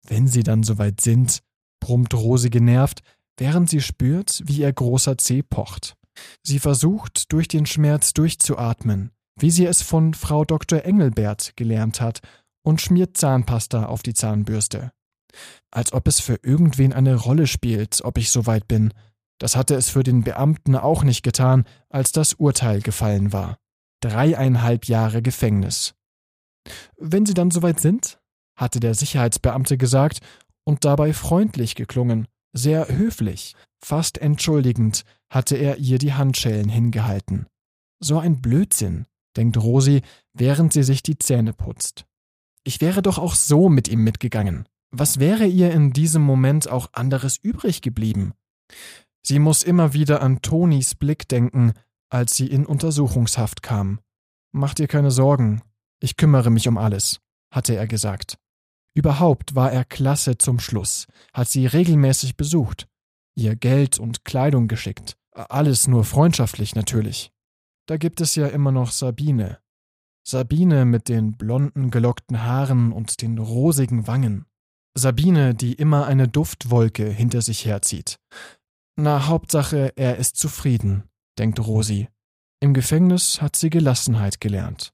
Wenn 0.08 0.28
sie 0.28 0.44
dann 0.44 0.64
soweit 0.64 1.02
sind, 1.02 1.40
brummt 1.80 2.14
Rosi 2.14 2.50
genervt, 2.50 3.02
während 3.38 3.70
sie 3.70 3.82
spürt, 3.82 4.42
wie 4.46 4.62
ihr 4.62 4.74
großer 4.74 5.18
Zeh 5.18 5.44
pocht. 5.44 5.96
Sie 6.44 6.60
versucht, 6.60 7.32
durch 7.32 7.48
den 7.48 7.66
Schmerz 7.66 8.14
durchzuatmen, 8.14 9.12
wie 9.40 9.52
sie 9.52 9.66
es 9.66 9.82
von 9.82 10.14
Frau 10.14 10.46
Dr. 10.46 10.84
Engelbert 10.84 11.54
gelernt 11.56 12.02
hat, 12.02 12.20
und 12.66 12.82
schmiert 12.82 13.18
Zahnpasta 13.18 13.86
auf 13.88 14.04
die 14.04 14.14
Zahnbürste. 14.14 14.92
Als 15.72 15.94
ob 15.94 16.08
es 16.08 16.20
für 16.20 16.40
irgendwen 16.44 16.94
eine 16.94 17.16
Rolle 17.16 17.48
spielt, 17.48 18.02
ob 18.04 18.18
ich 18.18 18.32
soweit 18.32 18.68
bin. 18.68 18.94
Das 19.40 19.56
hatte 19.56 19.76
es 19.76 19.90
für 19.90 20.04
den 20.04 20.24
Beamten 20.24 20.76
auch 20.76 21.04
nicht 21.04 21.24
getan, 21.24 21.66
als 21.90 22.12
das 22.12 22.36
Urteil 22.36 22.82
gefallen 22.82 23.34
war. 23.34 23.58
Dreieinhalb 24.02 24.86
Jahre 24.86 25.22
Gefängnis. 25.22 25.96
Wenn 26.98 27.26
Sie 27.26 27.34
dann 27.34 27.52
soweit 27.52 27.80
sind, 27.80 28.20
hatte 28.56 28.80
der 28.80 28.94
Sicherheitsbeamte 28.94 29.78
gesagt 29.78 30.20
und 30.64 30.86
dabei 30.86 31.14
freundlich 31.14 31.76
geklungen, 31.76 32.28
sehr 32.54 32.88
höflich, 32.88 33.56
fast 33.84 34.18
entschuldigend 34.18 35.04
hatte 35.30 35.56
er 35.56 35.78
ihr 35.78 35.98
die 35.98 36.14
Handschellen 36.14 36.70
hingehalten. 36.70 37.48
So 38.00 38.20
ein 38.20 38.42
Blödsinn, 38.42 39.06
denkt 39.36 39.58
Rosi, 39.58 40.02
während 40.34 40.74
sie 40.74 40.84
sich 40.84 41.04
die 41.04 41.18
Zähne 41.18 41.54
putzt. 41.54 42.06
Ich 42.64 42.80
wäre 42.82 43.02
doch 43.02 43.18
auch 43.18 43.36
so 43.36 43.70
mit 43.70 43.88
ihm 43.88 44.04
mitgegangen. 44.04 44.68
Was 44.92 45.20
wäre 45.20 45.46
ihr 45.46 45.72
in 45.72 45.92
diesem 45.92 46.22
Moment 46.22 46.70
auch 46.70 46.90
anderes 46.94 47.38
übrig 47.38 47.82
geblieben? 47.82 48.34
Sie 49.26 49.40
muss 49.40 49.64
immer 49.64 49.94
wieder 49.94 50.22
an 50.22 50.42
Tonis 50.42 50.96
Blick 50.96 51.28
denken, 51.28 51.74
als 52.10 52.36
sie 52.36 52.48
in 52.48 52.66
Untersuchungshaft 52.66 53.64
kam. 53.64 54.00
Mach 54.52 54.76
dir 54.76 54.88
keine 54.88 55.12
Sorgen, 55.12 55.64
ich 56.00 56.16
kümmere 56.16 56.52
mich 56.52 56.68
um 56.68 56.78
alles, 56.78 57.20
hatte 57.52 57.76
er 57.76 57.88
gesagt. 57.88 58.38
Überhaupt 58.96 59.56
war 59.56 59.72
er 59.72 59.86
klasse 59.86 60.38
zum 60.38 60.60
Schluss, 60.60 61.08
hat 61.34 61.50
sie 61.50 61.66
regelmäßig 61.66 62.38
besucht, 62.38 62.88
ihr 63.36 63.56
Geld 63.56 64.00
und 64.00 64.24
Kleidung 64.24 64.68
geschickt, 64.68 65.18
alles 65.34 65.88
nur 65.88 66.04
freundschaftlich 66.04 66.76
natürlich. 66.76 67.32
Da 67.88 67.98
gibt 67.98 68.22
es 68.22 68.36
ja 68.36 68.48
immer 68.48 68.72
noch 68.72 68.92
Sabine. 68.92 69.60
Sabine 70.26 70.86
mit 70.86 71.10
den 71.10 71.36
blonden 71.36 71.92
gelockten 71.92 72.44
Haaren 72.44 72.94
und 72.94 73.22
den 73.22 73.38
rosigen 73.38 74.08
Wangen. 74.08 74.46
Sabine, 74.96 75.54
die 75.56 75.74
immer 75.74 76.06
eine 76.06 76.28
Duftwolke 76.28 77.10
hinter 77.10 77.42
sich 77.42 77.66
herzieht. 77.66 78.20
Na, 78.96 79.28
Hauptsache, 79.28 79.92
er 79.96 80.18
ist 80.18 80.38
zufrieden, 80.38 81.10
denkt 81.40 81.60
Rosi. 81.60 82.08
Im 82.62 82.74
Gefängnis 82.74 83.42
hat 83.42 83.56
sie 83.56 83.70
Gelassenheit 83.70 84.40
gelernt. 84.40 84.94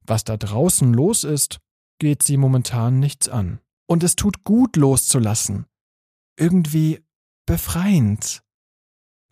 Was 0.00 0.24
da 0.24 0.36
draußen 0.36 0.94
los 0.94 1.24
ist, 1.24 1.58
geht 2.04 2.22
sie 2.22 2.36
momentan 2.36 3.00
nichts 3.00 3.30
an. 3.30 3.60
Und 3.86 4.02
es 4.02 4.14
tut 4.14 4.44
gut 4.44 4.76
loszulassen. 4.76 5.64
Irgendwie 6.38 7.02
befreiend. 7.46 8.42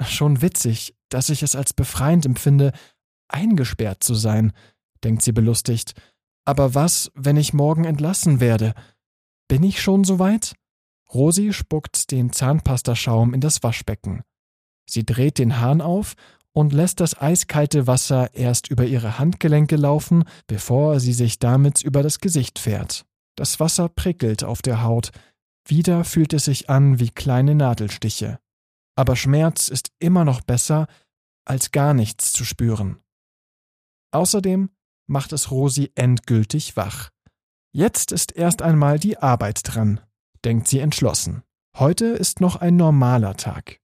Schon 0.02 0.41
witzig, 0.41 0.97
dass 1.11 1.29
ich 1.29 1.43
es 1.43 1.55
als 1.55 1.75
befreiend 1.75 2.25
empfinde, 2.25 2.73
eingesperrt 3.29 4.02
zu 4.02 4.14
sein, 4.14 4.52
denkt 5.05 5.21
sie 5.21 5.33
belustigt. 5.33 5.93
Aber 6.47 6.75
was, 6.75 7.12
wenn 7.14 7.37
ich 7.37 7.52
morgen 7.52 7.85
entlassen 7.85 8.41
werde? 8.41 8.73
Bin 9.49 9.62
ich 9.64 9.83
schon 9.83 10.05
so 10.05 10.19
weit? 10.19 10.55
Rosi 11.12 11.52
spuckt 11.52 12.11
den 12.11 12.33
Zahnpastaschaum 12.33 13.35
in 13.35 13.43
das 13.43 13.62
Waschbecken. 13.62 14.23
Sie 14.88 15.05
dreht 15.05 15.37
den 15.37 15.61
Hahn 15.61 15.83
auf 15.83 16.14
und 16.52 16.73
lässt 16.73 17.00
das 17.00 17.21
eiskalte 17.21 17.87
Wasser 17.87 18.35
erst 18.35 18.68
über 18.68 18.85
ihre 18.85 19.18
Handgelenke 19.18 19.76
laufen, 19.76 20.25
bevor 20.47 21.00
sie 21.00 21.12
sich 21.12 21.38
damit 21.38 21.82
über 21.82 22.02
das 22.02 22.21
Gesicht 22.21 22.59
fährt. 22.59 23.04
Das 23.37 23.61
Wasser 23.61 23.88
prickelt 23.88 24.44
auf 24.44 24.62
der 24.62 24.82
Haut, 24.82 25.11
wieder 25.66 26.04
fühlt 26.04 26.32
es 26.32 26.44
sich 26.47 26.68
an 26.68 26.99
wie 26.99 27.11
kleine 27.11 27.54
Nadelstiche. 27.54 28.38
Aber 28.97 29.16
Schmerz 29.16 29.68
ist 29.68 29.92
immer 29.99 30.25
noch 30.25 30.42
besser, 30.42 30.87
als 31.44 31.71
gar 31.73 31.94
nichts 31.94 32.32
zu 32.32 32.44
spüren. 32.44 32.99
Außerdem 34.12 34.71
macht 35.06 35.32
es 35.32 35.50
Rosi 35.50 35.90
endgültig 35.94 36.76
wach. 36.76 37.11
Jetzt 37.75 38.12
ist 38.12 38.37
erst 38.37 38.61
einmal 38.61 38.99
die 38.99 39.16
Arbeit 39.18 39.61
dran, 39.64 40.00
denkt 40.44 40.68
sie 40.68 40.80
entschlossen. 40.80 41.42
Heute 41.78 42.06
ist 42.06 42.40
noch 42.40 42.56
ein 42.56 42.76
normaler 42.76 43.37
Tag. 43.37 43.80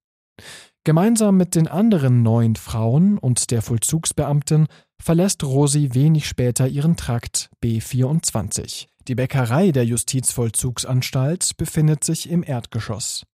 Gemeinsam 0.88 1.36
mit 1.36 1.54
den 1.54 1.68
anderen 1.68 2.22
neun 2.22 2.56
Frauen 2.56 3.18
und 3.18 3.50
der 3.50 3.60
Vollzugsbeamtin 3.60 4.68
verlässt 4.98 5.44
Rosi 5.44 5.90
wenig 5.92 6.26
später 6.26 6.66
ihren 6.66 6.96
Trakt 6.96 7.50
B24. 7.62 8.86
Die 9.06 9.14
Bäckerei 9.14 9.70
der 9.70 9.84
Justizvollzugsanstalt 9.84 11.58
befindet 11.58 12.04
sich 12.04 12.30
im 12.30 12.42
Erdgeschoss. 12.42 13.26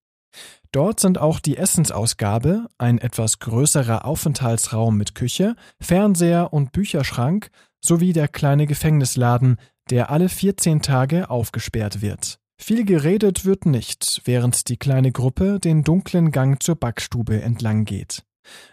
Dort 0.73 0.99
sind 0.99 1.19
auch 1.19 1.39
die 1.39 1.57
Essensausgabe, 1.57 2.67
ein 2.77 2.99
etwas 2.99 3.39
größerer 3.39 4.05
Aufenthaltsraum 4.05 4.97
mit 4.97 5.15
Küche, 5.15 5.55
Fernseher 5.81 6.53
und 6.53 6.73
Bücherschrank 6.73 7.51
sowie 7.81 8.13
der 8.13 8.27
kleine 8.27 8.67
Gefängnisladen, 8.67 9.61
der 9.91 10.11
alle 10.11 10.29
14 10.29 10.83
Tage 10.83 11.31
aufgesperrt 11.31 12.03
wird. 12.03 12.41
Viel 12.57 12.85
geredet 12.85 13.45
wird 13.45 13.67
nicht, 13.67 14.23
während 14.25 14.69
die 14.69 14.77
kleine 14.77 15.13
Gruppe 15.13 15.59
den 15.61 15.83
dunklen 15.83 16.31
Gang 16.31 16.63
zur 16.63 16.77
Backstube 16.77 17.43
entlang 17.43 17.85
geht. 17.85 18.23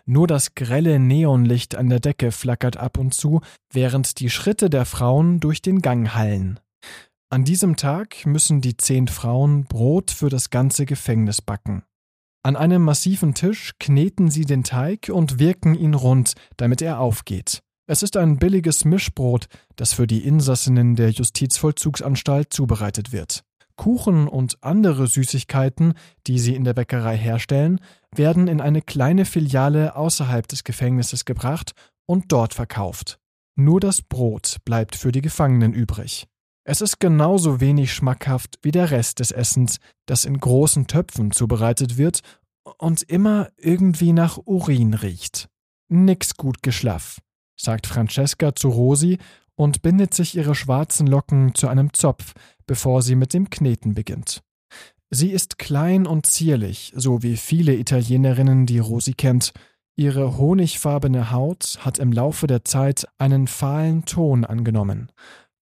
Nur 0.05 0.27
das 0.27 0.55
grelle 0.55 0.99
Neonlicht 0.99 1.75
an 1.75 1.89
der 1.89 1.99
Decke 1.99 2.31
flackert 2.31 2.77
ab 2.77 2.97
und 2.97 3.13
zu, 3.13 3.41
während 3.71 4.19
die 4.19 4.29
Schritte 4.29 4.69
der 4.69 4.85
Frauen 4.85 5.39
durch 5.39 5.61
den 5.61 5.81
Gang 5.81 6.13
hallen. 6.13 6.59
An 7.29 7.45
diesem 7.45 7.77
Tag 7.77 8.25
müssen 8.25 8.59
die 8.59 8.75
zehn 8.75 9.07
Frauen 9.07 9.63
Brot 9.63 10.11
für 10.11 10.29
das 10.29 10.49
ganze 10.49 10.85
Gefängnis 10.85 11.41
backen. 11.41 11.83
An 12.43 12.55
einem 12.55 12.83
massiven 12.83 13.33
Tisch 13.33 13.73
kneten 13.79 14.29
sie 14.29 14.45
den 14.45 14.63
Teig 14.63 15.09
und 15.13 15.39
wirken 15.39 15.75
ihn 15.75 15.93
rund, 15.93 16.33
damit 16.57 16.81
er 16.81 16.99
aufgeht. 16.99 17.61
Es 17.87 18.03
ist 18.03 18.17
ein 18.17 18.37
billiges 18.37 18.83
Mischbrot, 18.83 19.47
das 19.75 19.93
für 19.93 20.07
die 20.07 20.25
Insassinnen 20.25 20.95
der 20.95 21.11
Justizvollzugsanstalt 21.11 22.51
zubereitet 22.51 23.11
wird. 23.11 23.43
Kuchen 23.81 24.27
und 24.27 24.63
andere 24.63 25.07
Süßigkeiten, 25.07 25.95
die 26.27 26.37
sie 26.37 26.53
in 26.53 26.65
der 26.65 26.75
Bäckerei 26.75 27.17
herstellen, 27.17 27.81
werden 28.15 28.47
in 28.47 28.61
eine 28.61 28.83
kleine 28.83 29.25
Filiale 29.25 29.95
außerhalb 29.95 30.47
des 30.47 30.63
Gefängnisses 30.63 31.25
gebracht 31.25 31.71
und 32.05 32.31
dort 32.31 32.53
verkauft. 32.53 33.17
Nur 33.55 33.79
das 33.79 34.03
Brot 34.03 34.57
bleibt 34.65 34.95
für 34.95 35.11
die 35.11 35.23
Gefangenen 35.23 35.73
übrig. 35.73 36.27
Es 36.63 36.81
ist 36.81 36.99
genauso 36.99 37.59
wenig 37.59 37.91
schmackhaft 37.91 38.59
wie 38.61 38.69
der 38.69 38.91
Rest 38.91 39.17
des 39.17 39.31
Essens, 39.31 39.79
das 40.05 40.25
in 40.25 40.39
großen 40.39 40.85
Töpfen 40.85 41.31
zubereitet 41.31 41.97
wird 41.97 42.19
und 42.77 43.01
immer 43.01 43.49
irgendwie 43.57 44.13
nach 44.13 44.37
Urin 44.45 44.93
riecht. 44.93 45.49
Nix 45.89 46.35
gut 46.35 46.61
geschlaff, 46.61 47.17
sagt 47.59 47.87
Francesca 47.87 48.53
zu 48.53 48.69
Rosi 48.69 49.17
und 49.55 49.81
bindet 49.81 50.13
sich 50.13 50.35
ihre 50.35 50.55
schwarzen 50.55 51.07
Locken 51.07 51.53
zu 51.55 51.67
einem 51.67 51.93
Zopf, 51.93 52.33
bevor 52.65 53.01
sie 53.01 53.15
mit 53.15 53.33
dem 53.33 53.49
Kneten 53.49 53.93
beginnt. 53.93 54.41
Sie 55.09 55.31
ist 55.31 55.57
klein 55.57 56.07
und 56.07 56.25
zierlich, 56.25 56.93
so 56.95 57.21
wie 57.21 57.35
viele 57.35 57.75
Italienerinnen, 57.75 58.65
die 58.65 58.79
Rosi 58.79 59.13
kennt. 59.13 59.51
Ihre 59.97 60.37
honigfarbene 60.37 61.31
Haut 61.31 61.79
hat 61.81 61.99
im 61.99 62.13
Laufe 62.13 62.47
der 62.47 62.63
Zeit 62.63 63.05
einen 63.17 63.47
fahlen 63.47 64.05
Ton 64.05 64.45
angenommen. 64.45 65.11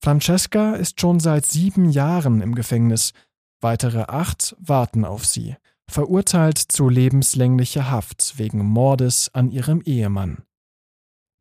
Francesca 0.01 0.75
ist 0.75 1.01
schon 1.01 1.19
seit 1.19 1.46
sieben 1.48 1.89
Jahren 1.89 2.41
im 2.41 2.53
Gefängnis. 2.53 3.12
Weitere 3.60 4.03
acht 4.08 4.55
warten 4.60 5.03
auf 5.03 5.25
sie, 5.25 5.55
verurteilt 5.89 6.60
zu 6.60 6.88
lebenslänglicher 6.88 7.89
Haft 7.89 8.38
wegen 8.38 8.63
Mordes 8.63 9.34
an 9.34 9.50
ihrem 9.50 9.81
Ehemann. 9.81 10.43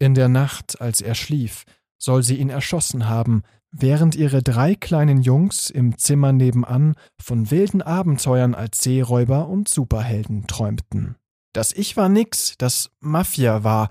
In 0.01 0.15
der 0.15 0.29
Nacht, 0.29 0.81
als 0.81 1.01
er 1.01 1.15
schlief, 1.15 1.65
soll 1.99 2.23
sie 2.23 2.37
ihn 2.37 2.51
erschossen 2.51 3.09
haben, 3.09 3.43
während 3.71 4.15
ihre 4.15 4.43
drei 4.43 4.75
kleinen 4.75 5.21
Jungs 5.21 5.69
im 5.69 5.99
Zimmer 5.99 6.33
nebenan 6.33 6.95
von 7.21 7.51
wilden 7.51 7.83
Abenteuern 7.83 8.55
als 8.55 8.83
Seeräuber 8.83 9.49
und 9.49 9.69
Superhelden 9.69 10.47
träumten. 10.47 11.17
Das 11.53 11.73
Ich 11.73 11.97
war 11.97 12.09
nix, 12.09 12.55
das 12.59 12.91
Mafia 13.01 13.65
war, 13.65 13.89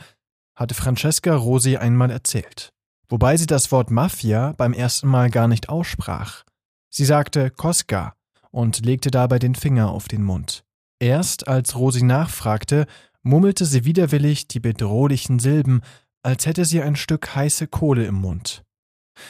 hatte 0.56 0.74
Francesca 0.74 1.36
Rosi 1.36 1.78
einmal 1.78 2.10
erzählt, 2.10 2.74
wobei 3.10 3.38
sie 3.38 3.46
das 3.46 3.72
Wort 3.72 3.92
Mafia 3.92 4.54
beim 4.54 4.74
ersten 4.74 5.08
Mal 5.08 5.30
gar 5.30 5.48
nicht 5.48 5.70
aussprach. 5.70 6.44
Sie 6.90 7.06
sagte 7.06 7.52
Koska 7.52 8.16
und 8.50 8.86
legte 8.86 9.12
dabei 9.12 9.38
den 9.38 9.54
Finger 9.54 9.92
auf 9.92 10.08
den 10.08 10.24
Mund. 10.24 10.64
Erst 11.00 11.48
als 11.48 11.76
Rosi 11.76 12.04
nachfragte, 12.04 12.88
murmelte 13.22 13.66
sie 13.66 13.86
widerwillig 13.86 14.48
die 14.48 14.60
bedrohlichen 14.60 15.38
Silben, 15.38 15.82
als 16.28 16.46
hätte 16.46 16.66
sie 16.66 16.82
ein 16.82 16.98
Stück 16.98 17.36
heiße 17.36 17.68
Kohle 17.68 18.06
im 18.06 18.16
Mund. 18.16 18.66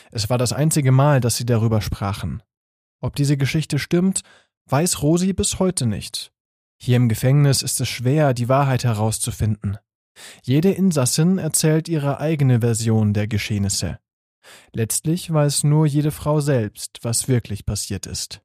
Es 0.09 0.31
war 0.31 0.39
das 0.39 0.51
einzige 0.51 0.91
Mal, 0.91 1.19
dass 1.19 1.37
sie 1.37 1.45
darüber 1.45 1.79
sprachen. 1.79 2.41
Ob 3.01 3.15
diese 3.15 3.37
Geschichte 3.37 3.77
stimmt, 3.77 4.23
weiß 4.65 5.03
Rosi 5.03 5.33
bis 5.33 5.59
heute 5.59 5.85
nicht. 5.85 6.33
Hier 6.81 6.97
im 6.97 7.07
Gefängnis 7.07 7.61
ist 7.61 7.79
es 7.79 7.87
schwer, 7.87 8.33
die 8.33 8.49
Wahrheit 8.49 8.83
herauszufinden. 8.83 9.77
Jede 10.41 10.71
Insassin 10.71 11.37
erzählt 11.37 11.87
ihre 11.87 12.19
eigene 12.19 12.61
Version 12.61 13.13
der 13.13 13.27
Geschehnisse. 13.27 13.99
Letztlich 14.73 15.31
weiß 15.31 15.65
nur 15.65 15.85
jede 15.85 16.09
Frau 16.09 16.39
selbst, 16.39 16.97
was 17.03 17.27
wirklich 17.27 17.67
passiert 17.67 18.07
ist. 18.07 18.41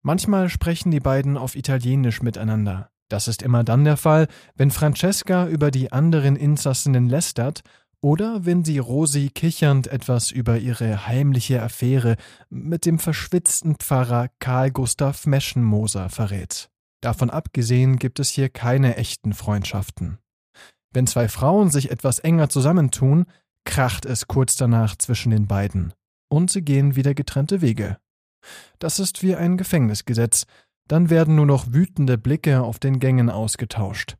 Manchmal 0.00 0.48
sprechen 0.48 0.90
die 0.90 1.00
beiden 1.00 1.36
auf 1.36 1.56
Italienisch 1.56 2.22
miteinander. 2.22 2.90
Das 3.08 3.26
ist 3.26 3.42
immer 3.42 3.64
dann 3.64 3.84
der 3.84 3.96
Fall, 3.96 4.28
wenn 4.54 4.70
Francesca 4.70 5.48
über 5.48 5.70
die 5.70 5.92
anderen 5.92 6.36
Insassinnen 6.36 7.08
lästert 7.08 7.62
oder 8.00 8.44
wenn 8.44 8.64
sie 8.64 8.78
Rosi 8.78 9.30
kichernd 9.34 9.88
etwas 9.88 10.30
über 10.30 10.58
ihre 10.58 11.06
heimliche 11.06 11.62
Affäre 11.62 12.16
mit 12.48 12.86
dem 12.86 12.98
verschwitzten 12.98 13.76
Pfarrer 13.76 14.28
Karl 14.38 14.70
Gustav 14.70 15.26
Meschenmoser 15.26 16.08
verrät. 16.08 16.70
Davon 17.00 17.30
abgesehen 17.30 17.96
gibt 17.96 18.20
es 18.20 18.30
hier 18.30 18.48
keine 18.48 18.96
echten 18.96 19.32
Freundschaften. 19.32 20.18
Wenn 20.92 21.06
zwei 21.06 21.28
Frauen 21.28 21.70
sich 21.70 21.90
etwas 21.90 22.18
enger 22.18 22.48
zusammentun, 22.48 23.26
kracht 23.64 24.06
es 24.06 24.26
kurz 24.26 24.56
danach 24.56 24.96
zwischen 24.96 25.30
den 25.30 25.46
beiden, 25.46 25.92
und 26.28 26.50
sie 26.50 26.62
gehen 26.62 26.96
wieder 26.96 27.14
getrennte 27.14 27.60
Wege. 27.60 27.98
Das 28.78 28.98
ist 28.98 29.22
wie 29.22 29.34
ein 29.34 29.56
Gefängnisgesetz, 29.56 30.46
dann 30.88 31.10
werden 31.10 31.36
nur 31.36 31.46
noch 31.46 31.72
wütende 31.72 32.18
Blicke 32.18 32.62
auf 32.62 32.78
den 32.78 32.98
Gängen 32.98 33.30
ausgetauscht. 33.30 34.16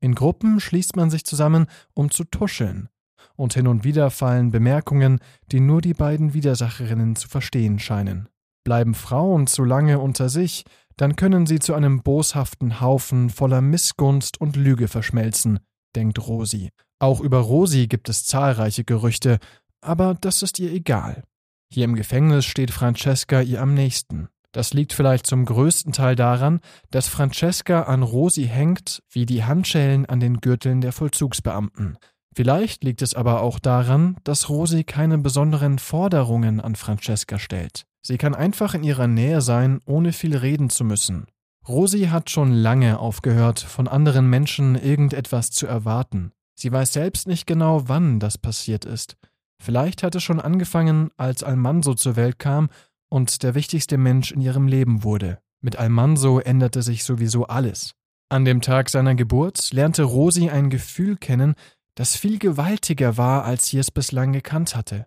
In 0.00 0.14
Gruppen 0.14 0.60
schließt 0.60 0.96
man 0.96 1.10
sich 1.10 1.24
zusammen, 1.24 1.66
um 1.94 2.10
zu 2.10 2.24
tuscheln, 2.24 2.88
und 3.36 3.54
hin 3.54 3.66
und 3.66 3.84
wieder 3.84 4.10
fallen 4.10 4.50
Bemerkungen, 4.50 5.18
die 5.50 5.60
nur 5.60 5.80
die 5.80 5.94
beiden 5.94 6.34
Widersacherinnen 6.34 7.16
zu 7.16 7.28
verstehen 7.28 7.78
scheinen. 7.78 8.28
Bleiben 8.64 8.94
Frauen 8.94 9.46
zu 9.46 9.64
lange 9.64 9.98
unter 9.98 10.28
sich, 10.28 10.64
dann 10.96 11.16
können 11.16 11.46
sie 11.46 11.58
zu 11.58 11.74
einem 11.74 12.02
boshaften 12.02 12.80
Haufen 12.80 13.30
voller 13.30 13.60
Missgunst 13.60 14.40
und 14.40 14.56
Lüge 14.56 14.88
verschmelzen, 14.88 15.58
denkt 15.96 16.18
Rosi. 16.26 16.70
Auch 17.00 17.20
über 17.20 17.38
Rosi 17.38 17.88
gibt 17.88 18.08
es 18.08 18.24
zahlreiche 18.24 18.84
Gerüchte, 18.84 19.38
aber 19.80 20.14
das 20.20 20.42
ist 20.42 20.58
ihr 20.58 20.72
egal. 20.72 21.24
Hier 21.72 21.84
im 21.84 21.96
Gefängnis 21.96 22.44
steht 22.44 22.70
Francesca 22.70 23.40
ihr 23.40 23.60
am 23.60 23.74
nächsten. 23.74 24.28
Das 24.54 24.72
liegt 24.72 24.92
vielleicht 24.92 25.26
zum 25.26 25.46
größten 25.46 25.92
Teil 25.92 26.14
daran, 26.14 26.60
dass 26.92 27.08
Francesca 27.08 27.82
an 27.82 28.04
Rosi 28.04 28.44
hängt 28.44 29.02
wie 29.10 29.26
die 29.26 29.42
Handschellen 29.42 30.06
an 30.06 30.20
den 30.20 30.40
Gürteln 30.40 30.80
der 30.80 30.92
Vollzugsbeamten. 30.92 31.98
Vielleicht 32.36 32.84
liegt 32.84 33.02
es 33.02 33.14
aber 33.14 33.42
auch 33.42 33.58
daran, 33.58 34.16
dass 34.22 34.48
Rosi 34.48 34.84
keine 34.84 35.18
besonderen 35.18 35.80
Forderungen 35.80 36.60
an 36.60 36.76
Francesca 36.76 37.40
stellt. 37.40 37.84
Sie 38.00 38.16
kann 38.16 38.36
einfach 38.36 38.74
in 38.74 38.84
ihrer 38.84 39.08
Nähe 39.08 39.40
sein, 39.40 39.80
ohne 39.86 40.12
viel 40.12 40.36
reden 40.36 40.70
zu 40.70 40.84
müssen. 40.84 41.26
Rosi 41.66 42.02
hat 42.02 42.30
schon 42.30 42.52
lange 42.52 43.00
aufgehört, 43.00 43.58
von 43.58 43.88
anderen 43.88 44.30
Menschen 44.30 44.76
irgendetwas 44.76 45.50
zu 45.50 45.66
erwarten. 45.66 46.30
Sie 46.54 46.70
weiß 46.70 46.92
selbst 46.92 47.26
nicht 47.26 47.48
genau, 47.48 47.88
wann 47.88 48.20
das 48.20 48.38
passiert 48.38 48.84
ist. 48.84 49.16
Vielleicht 49.60 50.04
hat 50.04 50.14
es 50.14 50.22
schon 50.22 50.40
angefangen, 50.40 51.10
als 51.16 51.42
Almanso 51.42 51.94
zur 51.94 52.14
Welt 52.14 52.38
kam 52.38 52.68
und 53.14 53.44
der 53.44 53.54
wichtigste 53.54 53.96
Mensch 53.96 54.32
in 54.32 54.40
ihrem 54.40 54.66
Leben 54.66 55.04
wurde. 55.04 55.38
Mit 55.60 55.76
Almanso 55.76 56.40
änderte 56.40 56.82
sich 56.82 57.04
sowieso 57.04 57.46
alles. 57.46 57.94
An 58.28 58.44
dem 58.44 58.60
Tag 58.60 58.90
seiner 58.90 59.14
Geburt 59.14 59.72
lernte 59.72 60.02
Rosi 60.02 60.50
ein 60.50 60.68
Gefühl 60.68 61.16
kennen, 61.16 61.54
das 61.94 62.16
viel 62.16 62.40
gewaltiger 62.40 63.16
war, 63.16 63.44
als 63.44 63.68
sie 63.68 63.78
es 63.78 63.92
bislang 63.92 64.32
gekannt 64.32 64.74
hatte. 64.74 65.06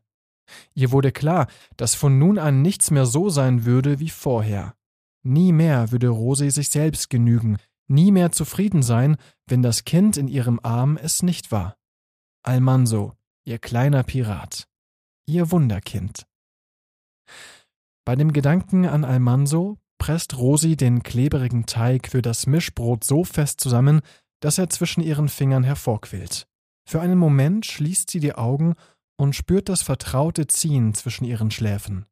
Ihr 0.73 0.93
wurde 0.93 1.11
klar, 1.11 1.47
dass 1.75 1.95
von 1.95 2.17
nun 2.17 2.39
an 2.39 2.61
nichts 2.61 2.91
mehr 2.91 3.05
so 3.05 3.27
sein 3.27 3.65
würde 3.65 3.99
wie 3.99 4.09
vorher. 4.09 4.73
Nie 5.23 5.51
mehr 5.51 5.91
würde 5.91 6.07
Rosi 6.07 6.49
sich 6.49 6.69
selbst 6.69 7.09
genügen, 7.09 7.57
nie 7.89 8.13
mehr 8.13 8.31
zufrieden 8.31 8.83
sein, 8.83 9.17
wenn 9.47 9.61
das 9.61 9.83
Kind 9.83 10.15
in 10.15 10.29
ihrem 10.29 10.61
Arm 10.63 10.95
es 10.95 11.23
nicht 11.23 11.51
war. 11.51 11.75
Almanso, 12.41 13.15
ihr 13.43 13.59
kleiner 13.59 14.03
Pirat, 14.03 14.65
ihr 15.25 15.51
Wunderkind. 15.51 16.25
Bei 18.07 18.15
dem 18.15 18.31
Gedanken 18.31 18.85
an 18.85 19.03
Almanso 19.03 19.79
presst 19.97 20.37
Rosi 20.37 20.77
den 20.77 21.03
klebrigen 21.03 21.65
Teig 21.65 22.07
für 22.07 22.21
das 22.21 22.47
Mischbrot 22.47 23.03
so 23.03 23.25
fest 23.25 23.59
zusammen, 23.59 23.99
dass 24.39 24.57
er 24.57 24.69
zwischen 24.69 25.01
ihren 25.01 25.27
Fingern 25.27 25.65
hervorquillt. 25.65 26.47
Für 26.87 27.01
einen 27.01 27.17
Moment 27.17 27.65
schließt 27.65 28.09
sie 28.09 28.21
die 28.21 28.33
Augen 28.33 28.75
und 29.17 29.35
spürt 29.35 29.67
das 29.67 29.81
vertraute 29.81 30.47
Ziehen 30.47 30.93
zwischen 30.93 31.25
ihren 31.25 31.51
Schläfen. 31.51 32.05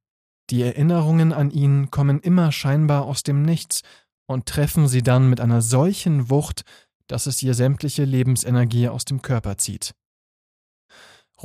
Die 0.49 0.63
Erinnerungen 0.63 1.31
an 1.31 1.49
ihn 1.49 1.89
kommen 1.91 2.19
immer 2.19 2.51
scheinbar 2.51 3.05
aus 3.05 3.23
dem 3.23 3.43
Nichts 3.43 3.81
und 4.27 4.47
treffen 4.47 4.89
sie 4.89 5.01
dann 5.01 5.29
mit 5.29 5.39
einer 5.39 5.61
solchen 5.61 6.29
Wucht, 6.29 6.65
dass 7.07 7.25
es 7.25 7.41
ihr 7.41 7.53
sämtliche 7.53 8.03
Lebensenergie 8.03 8.89
aus 8.89 9.05
dem 9.05 9.21
Körper 9.21 9.57
zieht. 9.57 9.95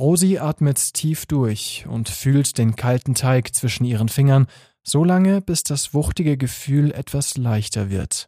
Rosi 0.01 0.39
atmet 0.39 0.95
tief 0.95 1.27
durch 1.27 1.85
und 1.87 2.09
fühlt 2.09 2.57
den 2.57 2.75
kalten 2.75 3.13
Teig 3.13 3.53
zwischen 3.53 3.85
ihren 3.85 4.09
Fingern, 4.09 4.47
so 4.81 5.03
lange, 5.03 5.41
bis 5.41 5.61
das 5.61 5.93
wuchtige 5.93 6.37
Gefühl 6.37 6.91
etwas 6.91 7.37
leichter 7.37 7.91
wird. 7.91 8.27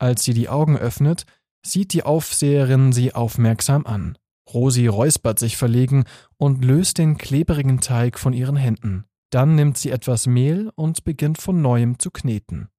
Als 0.00 0.24
sie 0.24 0.34
die 0.34 0.48
Augen 0.48 0.76
öffnet, 0.76 1.24
sieht 1.64 1.92
die 1.92 2.02
Aufseherin 2.02 2.92
sie 2.92 3.14
aufmerksam 3.14 3.86
an. 3.86 4.18
Rosi 4.52 4.88
räuspert 4.88 5.38
sich 5.38 5.56
verlegen 5.56 6.02
und 6.36 6.64
löst 6.64 6.98
den 6.98 7.16
klebrigen 7.16 7.80
Teig 7.80 8.18
von 8.18 8.32
ihren 8.32 8.56
Händen. 8.56 9.04
Dann 9.30 9.54
nimmt 9.54 9.78
sie 9.78 9.90
etwas 9.90 10.26
Mehl 10.26 10.72
und 10.74 11.04
beginnt 11.04 11.40
von 11.40 11.62
neuem 11.62 12.00
zu 12.00 12.10
kneten. 12.10 12.70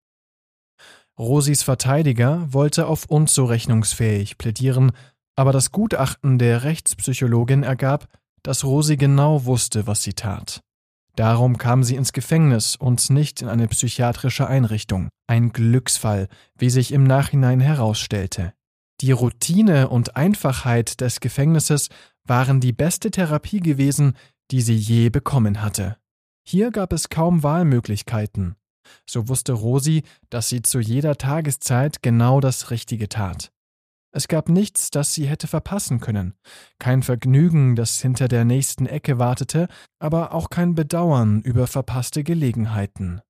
Rosis 1.17 1.63
Verteidiger 1.63 2.51
wollte 2.51 2.87
auf 2.87 3.05
unzurechnungsfähig 3.05 4.37
plädieren, 4.37 4.91
aber 5.35 5.51
das 5.51 5.71
Gutachten 5.71 6.37
der 6.37 6.63
Rechtspsychologin 6.63 7.63
ergab, 7.63 8.07
dass 8.43 8.63
Rosi 8.63 8.97
genau 8.97 9.45
wusste, 9.45 9.87
was 9.87 10.03
sie 10.03 10.13
tat. 10.13 10.61
Darum 11.15 11.57
kam 11.57 11.83
sie 11.83 11.95
ins 11.95 12.13
Gefängnis 12.13 12.75
und 12.75 13.09
nicht 13.09 13.41
in 13.41 13.49
eine 13.49 13.67
psychiatrische 13.67 14.47
Einrichtung. 14.47 15.09
Ein 15.27 15.51
Glücksfall, 15.51 16.27
wie 16.57 16.69
sich 16.69 16.91
im 16.91 17.03
Nachhinein 17.03 17.59
herausstellte. 17.59 18.53
Die 19.01 19.11
Routine 19.11 19.89
und 19.89 20.15
Einfachheit 20.15 21.01
des 21.01 21.19
Gefängnisses 21.19 21.89
waren 22.23 22.59
die 22.61 22.71
beste 22.71 23.11
Therapie 23.11 23.59
gewesen, 23.59 24.15
die 24.51 24.61
sie 24.61 24.75
je 24.75 25.09
bekommen 25.09 25.61
hatte. 25.61 25.97
Hier 26.47 26.71
gab 26.71 26.93
es 26.93 27.09
kaum 27.09 27.43
Wahlmöglichkeiten. 27.43 28.55
So 29.09 29.27
wusste 29.27 29.53
Rosi, 29.53 30.03
dass 30.29 30.49
sie 30.49 30.61
zu 30.61 30.79
jeder 30.79 31.17
Tageszeit 31.17 32.01
genau 32.01 32.39
das 32.39 32.71
Richtige 32.71 33.09
tat. 33.09 33.51
Es 34.13 34.27
gab 34.27 34.49
nichts, 34.49 34.89
das 34.91 35.13
sie 35.13 35.27
hätte 35.27 35.47
verpassen 35.47 35.99
können, 36.01 36.33
kein 36.79 37.01
Vergnügen, 37.01 37.75
das 37.75 38.01
hinter 38.01 38.27
der 38.27 38.43
nächsten 38.43 38.85
Ecke 38.85 39.19
wartete, 39.19 39.67
aber 39.99 40.33
auch 40.33 40.49
kein 40.49 40.75
Bedauern 40.75 41.41
über 41.41 41.67
verpasste 41.67 42.23
Gelegenheiten. 42.23 43.21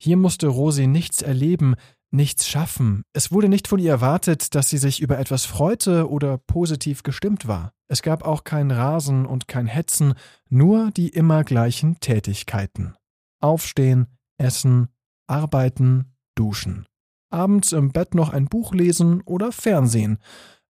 Hier 0.00 0.16
musste 0.16 0.48
Rosi 0.48 0.86
nichts 0.86 1.22
erleben, 1.22 1.74
nichts 2.10 2.48
schaffen. 2.48 3.02
Es 3.12 3.32
wurde 3.32 3.48
nicht 3.48 3.68
von 3.68 3.78
ihr 3.78 3.90
erwartet, 3.90 4.54
dass 4.54 4.68
sie 4.68 4.78
sich 4.78 5.00
über 5.00 5.18
etwas 5.18 5.44
freute 5.44 6.10
oder 6.10 6.38
positiv 6.38 7.02
gestimmt 7.02 7.46
war. 7.46 7.72
Es 7.88 8.02
gab 8.02 8.24
auch 8.24 8.44
kein 8.44 8.70
Rasen 8.70 9.26
und 9.26 9.48
kein 9.48 9.66
Hetzen, 9.66 10.14
nur 10.48 10.90
die 10.92 11.08
immer 11.08 11.44
gleichen 11.44 12.00
Tätigkeiten. 12.00 12.94
Aufstehen, 13.40 14.06
essen, 14.38 14.88
arbeiten, 15.26 16.14
duschen. 16.34 16.86
Abends 17.32 17.72
im 17.72 17.90
Bett 17.92 18.14
noch 18.14 18.30
ein 18.30 18.46
Buch 18.46 18.74
lesen 18.74 19.22
oder 19.22 19.52
Fernsehen. 19.52 20.18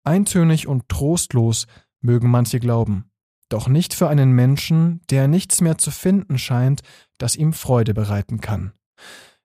Eintönig 0.04 0.66
und 0.66 0.88
trostlos 0.88 1.66
mögen 2.00 2.30
manche 2.30 2.60
glauben. 2.60 3.10
Doch 3.48 3.68
nicht 3.68 3.94
für 3.94 4.08
einen 4.08 4.32
Menschen, 4.32 5.00
der 5.10 5.28
nichts 5.28 5.60
mehr 5.60 5.76
zu 5.76 5.90
finden 5.90 6.38
scheint, 6.38 6.82
das 7.18 7.36
ihm 7.36 7.52
Freude 7.52 7.94
bereiten 7.94 8.40
kann. 8.40 8.72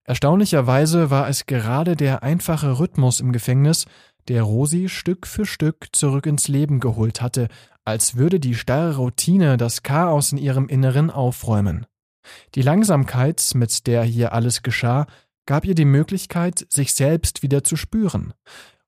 Erstaunlicherweise 0.03 1.09
war 1.09 1.27
es 1.27 1.47
gerade 1.47 1.95
der 1.95 2.21
einfache 2.21 2.79
Rhythmus 2.79 3.19
im 3.19 3.31
Gefängnis, 3.31 3.85
der 4.27 4.43
Rosi 4.43 4.89
Stück 4.89 5.25
für 5.25 5.45
Stück 5.45 5.87
zurück 5.93 6.27
ins 6.27 6.47
Leben 6.47 6.79
geholt 6.79 7.21
hatte, 7.21 7.47
als 7.83 8.15
würde 8.15 8.39
die 8.39 8.55
starre 8.55 8.97
Routine 8.97 9.57
das 9.57 9.83
Chaos 9.83 10.31
in 10.31 10.37
ihrem 10.37 10.67
Inneren 10.67 11.09
aufräumen. 11.09 11.87
Die 12.55 12.61
Langsamkeit, 12.61 13.51
mit 13.55 13.87
der 13.87 14.03
hier 14.03 14.33
alles 14.33 14.63
geschah, 14.63 15.07
gab 15.45 15.65
ihr 15.65 15.75
die 15.75 15.85
Möglichkeit, 15.85 16.65
sich 16.69 16.93
selbst 16.93 17.43
wieder 17.43 17.63
zu 17.63 17.75
spüren. 17.75 18.33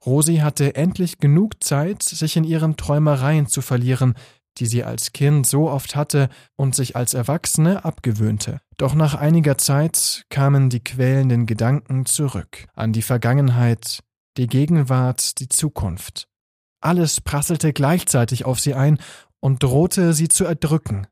Rosi 0.06 0.38
hatte 0.38 0.76
endlich 0.76 1.18
genug 1.18 1.64
Zeit, 1.64 2.04
sich 2.04 2.38
in 2.38 2.44
ihren 2.44 2.78
Träumereien 2.78 3.48
zu 3.48 3.62
verlieren, 3.62 4.14
die 4.58 4.66
sie 4.66 4.84
als 4.84 5.14
Kind 5.14 5.46
so 5.46 5.70
oft 5.70 5.96
hatte 5.96 6.30
und 6.56 6.76
sich 6.76 6.96
als 6.96 7.14
Erwachsene 7.14 7.86
abgewöhnte. 7.86 8.60
Doch 8.78 8.96
nach 8.96 9.16
einiger 9.16 9.58
Zeit 9.58 10.26
kamen 10.30 10.70
die 10.70 10.84
quälenden 10.84 11.46
Gedanken 11.46 12.06
zurück 12.06 12.68
an 12.74 12.94
die 12.94 13.02
Vergangenheit, 13.02 14.04
die 14.38 14.48
Gegenwart, 14.48 15.40
die 15.40 15.50
Zukunft. 15.50 16.28
Alles 16.80 17.22
prasselte 17.22 17.74
gleichzeitig 17.74 18.46
auf 18.46 18.60
sie 18.60 18.74
ein 18.74 19.00
und 19.40 19.64
drohte 19.64 20.14
sie 20.14 20.28
zu 20.28 20.46
erdrücken. 20.46 21.08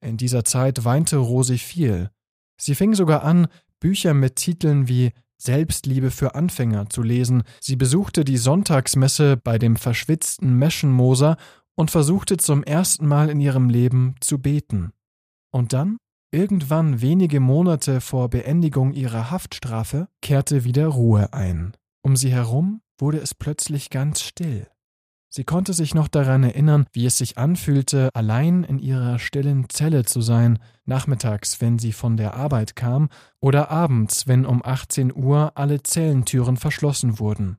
In 0.00 0.16
dieser 0.16 0.44
Zeit 0.44 0.84
weinte 0.84 1.16
Rosi 1.16 1.58
viel. 1.58 2.10
Sie 2.58 2.74
fing 2.74 2.94
sogar 2.94 3.22
an, 3.22 3.48
Bücher 3.80 4.14
mit 4.14 4.36
Titeln 4.36 4.88
wie 4.88 5.12
Selbstliebe 5.38 6.10
für 6.10 6.34
Anfänger 6.34 6.88
zu 6.88 7.02
lesen. 7.02 7.42
Sie 7.60 7.76
besuchte 7.76 8.24
die 8.24 8.38
Sonntagsmesse 8.38 9.36
bei 9.36 9.58
dem 9.58 9.76
verschwitzten 9.76 10.54
Meschenmoser 10.54 11.36
und 11.74 11.90
versuchte 11.90 12.36
zum 12.38 12.62
ersten 12.62 13.06
Mal 13.06 13.28
in 13.28 13.40
ihrem 13.40 13.68
Leben 13.68 14.14
zu 14.20 14.38
beten. 14.38 14.92
Und 15.52 15.72
dann, 15.72 15.98
irgendwann 16.32 17.00
wenige 17.00 17.40
Monate 17.40 18.00
vor 18.00 18.30
Beendigung 18.30 18.92
ihrer 18.92 19.30
Haftstrafe, 19.30 20.08
kehrte 20.22 20.64
wieder 20.64 20.86
Ruhe 20.88 21.32
ein. 21.32 21.76
Um 22.02 22.16
sie 22.16 22.30
herum 22.30 22.80
wurde 22.98 23.18
es 23.18 23.34
plötzlich 23.34 23.90
ganz 23.90 24.22
still. 24.22 24.66
Sie 25.36 25.44
konnte 25.44 25.74
sich 25.74 25.94
noch 25.94 26.08
daran 26.08 26.44
erinnern, 26.44 26.86
wie 26.92 27.04
es 27.04 27.18
sich 27.18 27.36
anfühlte, 27.36 28.08
allein 28.14 28.64
in 28.64 28.78
ihrer 28.78 29.18
stillen 29.18 29.68
Zelle 29.68 30.06
zu 30.06 30.22
sein, 30.22 30.58
nachmittags, 30.86 31.60
wenn 31.60 31.78
sie 31.78 31.92
von 31.92 32.16
der 32.16 32.32
Arbeit 32.32 32.74
kam, 32.74 33.10
oder 33.38 33.70
abends, 33.70 34.26
wenn 34.26 34.46
um 34.46 34.64
18 34.64 35.14
Uhr 35.14 35.52
alle 35.54 35.82
Zellentüren 35.82 36.56
verschlossen 36.56 37.18
wurden. 37.18 37.58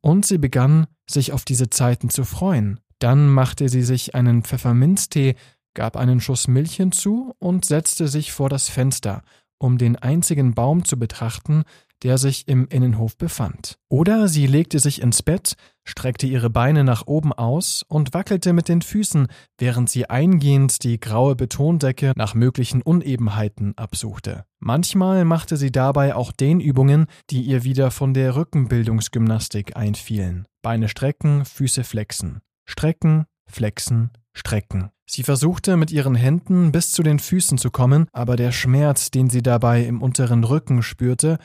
Und 0.00 0.24
sie 0.24 0.38
begann, 0.38 0.86
sich 1.06 1.34
auf 1.34 1.44
diese 1.44 1.68
Zeiten 1.68 2.08
zu 2.08 2.24
freuen. 2.24 2.80
Dann 2.98 3.28
machte 3.28 3.68
sie 3.68 3.82
sich 3.82 4.14
einen 4.14 4.42
Pfefferminztee, 4.42 5.34
gab 5.74 5.98
einen 5.98 6.22
Schuss 6.22 6.48
Milch 6.48 6.76
hinzu 6.76 7.34
und 7.40 7.66
setzte 7.66 8.08
sich 8.08 8.32
vor 8.32 8.48
das 8.48 8.70
Fenster, 8.70 9.20
um 9.58 9.76
den 9.76 9.96
einzigen 9.96 10.54
Baum 10.54 10.86
zu 10.86 10.98
betrachten, 10.98 11.64
der 12.02 12.16
sich 12.16 12.46
im 12.48 12.68
Innenhof 12.68 13.16
befand. 13.16 13.78
Oder 13.88 14.28
sie 14.28 14.46
legte 14.46 14.78
sich 14.78 15.02
ins 15.02 15.22
Bett, 15.22 15.54
streckte 15.88 16.26
ihre 16.26 16.50
Beine 16.50 16.84
nach 16.84 17.06
oben 17.06 17.32
aus 17.32 17.84
und 17.88 18.14
wackelte 18.14 18.52
mit 18.52 18.68
den 18.68 18.82
Füßen, 18.82 19.26
während 19.56 19.88
sie 19.88 20.08
eingehend 20.08 20.84
die 20.84 21.00
graue 21.00 21.34
Betondecke 21.34 22.12
nach 22.14 22.34
möglichen 22.34 22.82
Unebenheiten 22.82 23.76
absuchte. 23.76 24.44
Manchmal 24.60 25.24
machte 25.24 25.56
sie 25.56 25.72
dabei 25.72 26.14
auch 26.14 26.32
Dehnübungen, 26.32 27.06
die 27.30 27.42
ihr 27.42 27.64
wieder 27.64 27.90
von 27.90 28.12
der 28.12 28.36
Rückenbildungsgymnastik 28.36 29.76
einfielen. 29.76 30.46
Beine 30.62 30.88
strecken, 30.88 31.44
Füße 31.44 31.84
flexen. 31.84 32.40
Strecken, 32.66 33.24
flexen, 33.46 34.10
strecken. 34.34 34.90
Sie 35.10 35.22
versuchte 35.22 35.78
mit 35.78 35.90
ihren 35.90 36.14
Händen 36.14 36.70
bis 36.70 36.92
zu 36.92 37.02
den 37.02 37.18
Füßen 37.18 37.56
zu 37.56 37.70
kommen, 37.70 38.08
aber 38.12 38.36
der 38.36 38.52
Schmerz, 38.52 39.10
den 39.10 39.30
sie 39.30 39.42
dabei 39.42 39.84
im 39.84 40.02
unteren 40.02 40.44
Rücken 40.44 40.82
spürte, 40.82 41.38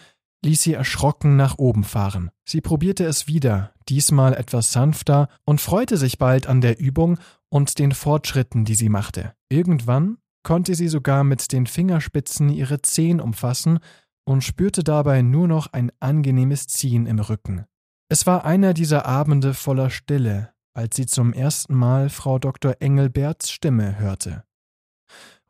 ließ 0.43 0.62
sie 0.62 0.73
erschrocken 0.73 1.36
nach 1.36 1.58
oben 1.58 1.84
fahren. 1.84 2.29
Sie 2.45 2.62
probierte 2.62 3.06
es 3.06 3.27
wieder, 3.27 3.73
diesmal 3.89 4.34
etwas 4.34 4.71
sanfter, 4.71 5.29
und 5.45 5.62
freute 5.62 5.97
sich 5.97 6.17
bald 6.17 6.47
an 6.47 6.62
der 6.62 6.79
Übung 6.79 7.17
und 7.49 7.79
den 7.79 7.91
Fortschritten, 7.91 8.65
die 8.65 8.75
sie 8.75 8.89
machte. 8.89 9.34
Irgendwann 9.49 10.17
konnte 10.43 10.75
sie 10.75 10.89
sogar 10.89 11.23
mit 11.23 11.51
den 11.51 11.65
Fingerspitzen 11.65 12.49
ihre 12.49 12.82
Zehen 12.82 13.21
umfassen 13.21 13.79
und 14.25 14.43
spürte 14.43 14.84
dabei 14.84 15.21
nur 15.21 15.47
noch 15.47 15.71
ein 15.71 15.91
angenehmes 15.99 16.67
Ziehen 16.67 17.06
im 17.06 17.19
Rücken. 17.19 17.65
Es 18.10 18.27
war 18.27 18.45
einer 18.45 18.73
dieser 18.73 19.06
Abende 19.06 19.53
voller 19.53 19.89
Stille, 19.89 20.53
als 20.73 20.95
sie 20.95 21.06
zum 21.06 21.34
ersten 21.34 21.73
Mal 21.73 22.10
Frau 22.10 22.39
Dr. 22.39 22.75
Engelberts 22.79 23.51
Stimme 23.51 23.97
hörte. 23.97 24.43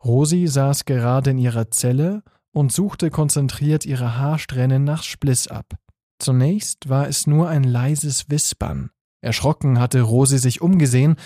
Rosi 0.03 0.47
saß 0.47 0.85
gerade 0.85 1.31
in 1.31 1.37
ihrer 1.37 1.71
Zelle 1.71 2.23
und 2.53 2.71
suchte 2.71 3.09
konzentriert 3.09 3.85
ihre 3.85 4.17
Haarsträhnen 4.17 4.83
nach 4.83 5.03
Spliss 5.03 5.47
ab. 5.47 5.75
Zunächst 6.19 6.87
war 6.87 7.07
es 7.07 7.27
nur 7.27 7.49
ein 7.49 7.63
leises 7.63 8.29
Wispern. 8.29 8.91
Erschrocken 9.21 9.79
hatte 9.79 10.01
Rosi 10.01 10.37
sich 10.37 10.61
umgesehen, 10.61 11.17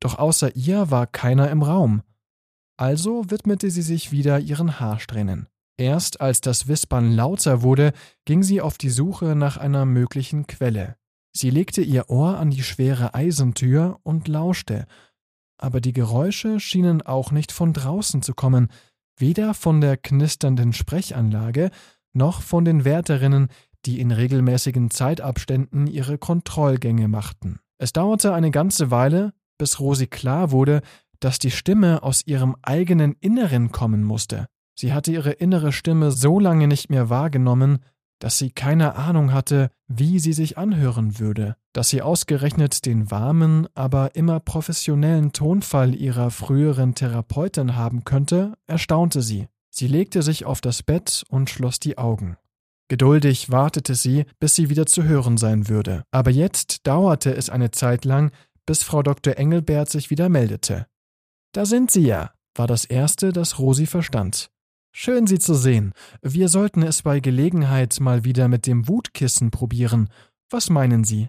doch 0.00 0.18
außer 0.18 0.54
ihr 0.54 0.90
war 0.90 1.06
keiner 1.06 1.50
im 1.50 1.62
Raum. 1.62 2.02
Also 2.76 3.30
widmete 3.30 3.70
sie 3.70 3.82
sich 3.82 4.12
wieder 4.12 4.38
ihren 4.38 4.78
Haarsträhnen. 4.78 5.48
Erst 5.78 6.20
als 6.20 6.40
das 6.40 6.68
Wispern 6.68 7.12
lauter 7.12 7.62
wurde, 7.62 7.92
ging 8.24 8.42
sie 8.42 8.60
auf 8.60 8.78
die 8.78 8.90
Suche 8.90 9.34
nach 9.34 9.56
einer 9.56 9.84
möglichen 9.84 10.46
Quelle. 10.46 10.96
Sie 11.34 11.50
legte 11.50 11.82
ihr 11.82 12.08
Ohr 12.08 12.38
an 12.38 12.50
die 12.50 12.62
schwere 12.62 13.14
Eisentür 13.14 14.00
und 14.02 14.26
lauschte, 14.26 14.86
aber 15.58 15.80
die 15.80 15.92
Geräusche 15.92 16.60
schienen 16.60 17.02
auch 17.02 17.30
nicht 17.30 17.52
von 17.52 17.72
draußen 17.72 18.22
zu 18.22 18.34
kommen, 18.34 18.68
weder 19.16 19.54
von 19.54 19.80
der 19.80 19.96
knisternden 19.96 20.72
Sprechanlage 20.72 21.70
noch 22.12 22.42
von 22.42 22.64
den 22.64 22.84
Wärterinnen, 22.84 23.48
die 23.84 24.00
in 24.00 24.10
regelmäßigen 24.10 24.90
Zeitabständen 24.90 25.86
ihre 25.86 26.18
Kontrollgänge 26.18 27.08
machten. 27.08 27.60
Es 27.78 27.92
dauerte 27.92 28.34
eine 28.34 28.50
ganze 28.50 28.90
Weile, 28.90 29.32
bis 29.58 29.80
Rosi 29.80 30.06
klar 30.06 30.50
wurde, 30.50 30.80
dass 31.20 31.38
die 31.38 31.50
Stimme 31.50 32.02
aus 32.02 32.26
ihrem 32.26 32.56
eigenen 32.62 33.14
Inneren 33.20 33.70
kommen 33.72 34.02
musste. 34.02 34.46
Sie 34.74 34.92
hatte 34.92 35.12
ihre 35.12 35.32
innere 35.32 35.72
Stimme 35.72 36.10
so 36.10 36.38
lange 36.38 36.68
nicht 36.68 36.90
mehr 36.90 37.08
wahrgenommen, 37.08 37.78
dass 38.18 38.38
sie 38.38 38.50
keine 38.50 38.96
Ahnung 38.96 39.32
hatte, 39.32 39.70
wie 39.88 40.18
sie 40.18 40.32
sich 40.32 40.58
anhören 40.58 41.18
würde, 41.18 41.56
dass 41.76 41.90
sie 41.90 42.00
ausgerechnet 42.00 42.86
den 42.86 43.10
warmen, 43.10 43.68
aber 43.74 44.14
immer 44.14 44.40
professionellen 44.40 45.32
Tonfall 45.32 45.94
ihrer 45.94 46.30
früheren 46.30 46.94
Therapeutin 46.94 47.76
haben 47.76 48.04
könnte, 48.04 48.54
erstaunte 48.66 49.20
sie. 49.20 49.48
Sie 49.68 49.86
legte 49.86 50.22
sich 50.22 50.46
auf 50.46 50.62
das 50.62 50.82
Bett 50.82 51.24
und 51.28 51.50
schloss 51.50 51.78
die 51.78 51.98
Augen. 51.98 52.38
Geduldig 52.88 53.50
wartete 53.50 53.94
sie, 53.94 54.24
bis 54.38 54.54
sie 54.54 54.70
wieder 54.70 54.86
zu 54.86 55.02
hören 55.02 55.36
sein 55.36 55.68
würde. 55.68 56.04
Aber 56.10 56.30
jetzt 56.30 56.86
dauerte 56.86 57.34
es 57.36 57.50
eine 57.50 57.72
Zeit 57.72 58.06
lang, 58.06 58.30
bis 58.64 58.82
Frau 58.82 59.02
Dr. 59.02 59.36
Engelbert 59.36 59.90
sich 59.90 60.08
wieder 60.08 60.30
meldete. 60.30 60.86
Da 61.52 61.66
sind 61.66 61.90
Sie 61.90 62.06
ja, 62.06 62.30
war 62.54 62.68
das 62.68 62.86
Erste, 62.86 63.34
das 63.34 63.58
Rosi 63.58 63.84
verstand. 63.84 64.48
Schön, 64.92 65.26
Sie 65.26 65.38
zu 65.38 65.52
sehen. 65.54 65.92
Wir 66.22 66.48
sollten 66.48 66.82
es 66.82 67.02
bei 67.02 67.20
Gelegenheit 67.20 68.00
mal 68.00 68.24
wieder 68.24 68.48
mit 68.48 68.66
dem 68.66 68.88
Wutkissen 68.88 69.50
probieren. 69.50 70.08
Was 70.48 70.70
meinen 70.70 71.04
Sie? 71.04 71.28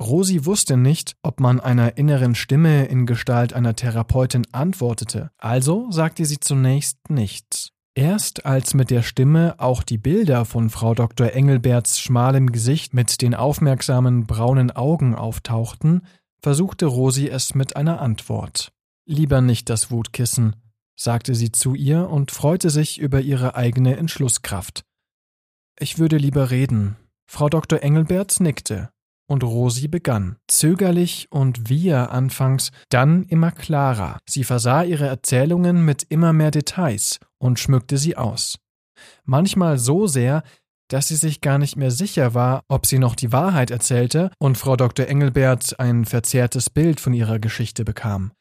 Rosi 0.00 0.44
wusste 0.44 0.76
nicht, 0.76 1.16
ob 1.22 1.40
man 1.40 1.60
einer 1.60 1.96
inneren 1.96 2.34
Stimme 2.34 2.86
in 2.86 3.06
Gestalt 3.06 3.52
einer 3.52 3.76
Therapeutin 3.76 4.44
antwortete, 4.52 5.30
also 5.38 5.90
sagte 5.90 6.24
sie 6.24 6.40
zunächst 6.40 7.10
nichts. 7.10 7.70
Erst 7.94 8.44
als 8.44 8.74
mit 8.74 8.90
der 8.90 9.02
Stimme 9.02 9.54
auch 9.58 9.84
die 9.84 9.98
Bilder 9.98 10.44
von 10.44 10.68
Frau 10.68 10.94
Dr. 10.94 11.32
Engelberts 11.32 12.00
schmalem 12.00 12.50
Gesicht 12.50 12.92
mit 12.92 13.22
den 13.22 13.36
aufmerksamen 13.36 14.26
braunen 14.26 14.72
Augen 14.72 15.14
auftauchten, 15.14 16.02
versuchte 16.42 16.86
Rosi 16.86 17.28
es 17.28 17.54
mit 17.54 17.76
einer 17.76 18.00
Antwort. 18.00 18.72
Lieber 19.06 19.40
nicht 19.40 19.70
das 19.70 19.92
Wutkissen 19.92 20.56
sagte 20.96 21.34
sie 21.34 21.52
zu 21.52 21.74
ihr 21.74 22.08
und 22.08 22.30
freute 22.30 22.70
sich 22.70 22.98
über 22.98 23.20
ihre 23.20 23.54
eigene 23.56 23.96
Entschlusskraft. 23.96 24.84
Ich 25.78 25.98
würde 25.98 26.16
lieber 26.16 26.50
reden. 26.50 26.96
Frau 27.26 27.48
Dr. 27.48 27.82
Engelbert 27.82 28.38
nickte, 28.40 28.90
und 29.26 29.42
Rosi 29.42 29.88
begann, 29.88 30.36
zögerlich 30.48 31.28
und 31.30 31.68
wir 31.68 32.12
anfangs, 32.12 32.70
dann 32.88 33.24
immer 33.24 33.50
klarer. 33.50 34.18
Sie 34.28 34.44
versah 34.44 34.82
ihre 34.82 35.06
Erzählungen 35.06 35.84
mit 35.84 36.04
immer 36.08 36.32
mehr 36.32 36.50
Details 36.50 37.18
und 37.38 37.58
schmückte 37.58 37.98
sie 37.98 38.16
aus. 38.16 38.58
Manchmal 39.24 39.78
so 39.78 40.06
sehr, 40.06 40.42
dass 40.88 41.08
sie 41.08 41.16
sich 41.16 41.40
gar 41.40 41.58
nicht 41.58 41.76
mehr 41.76 41.90
sicher 41.90 42.34
war, 42.34 42.62
ob 42.68 42.86
sie 42.86 42.98
noch 42.98 43.14
die 43.14 43.32
Wahrheit 43.32 43.70
erzählte 43.70 44.30
und 44.38 44.58
Frau 44.58 44.76
Dr. 44.76 45.06
Engelbert 45.06 45.78
ein 45.80 46.04
verzerrtes 46.04 46.70
Bild 46.70 47.00
von 47.00 47.14
ihrer 47.14 47.38
Geschichte 47.38 47.84
bekam. 47.84 48.32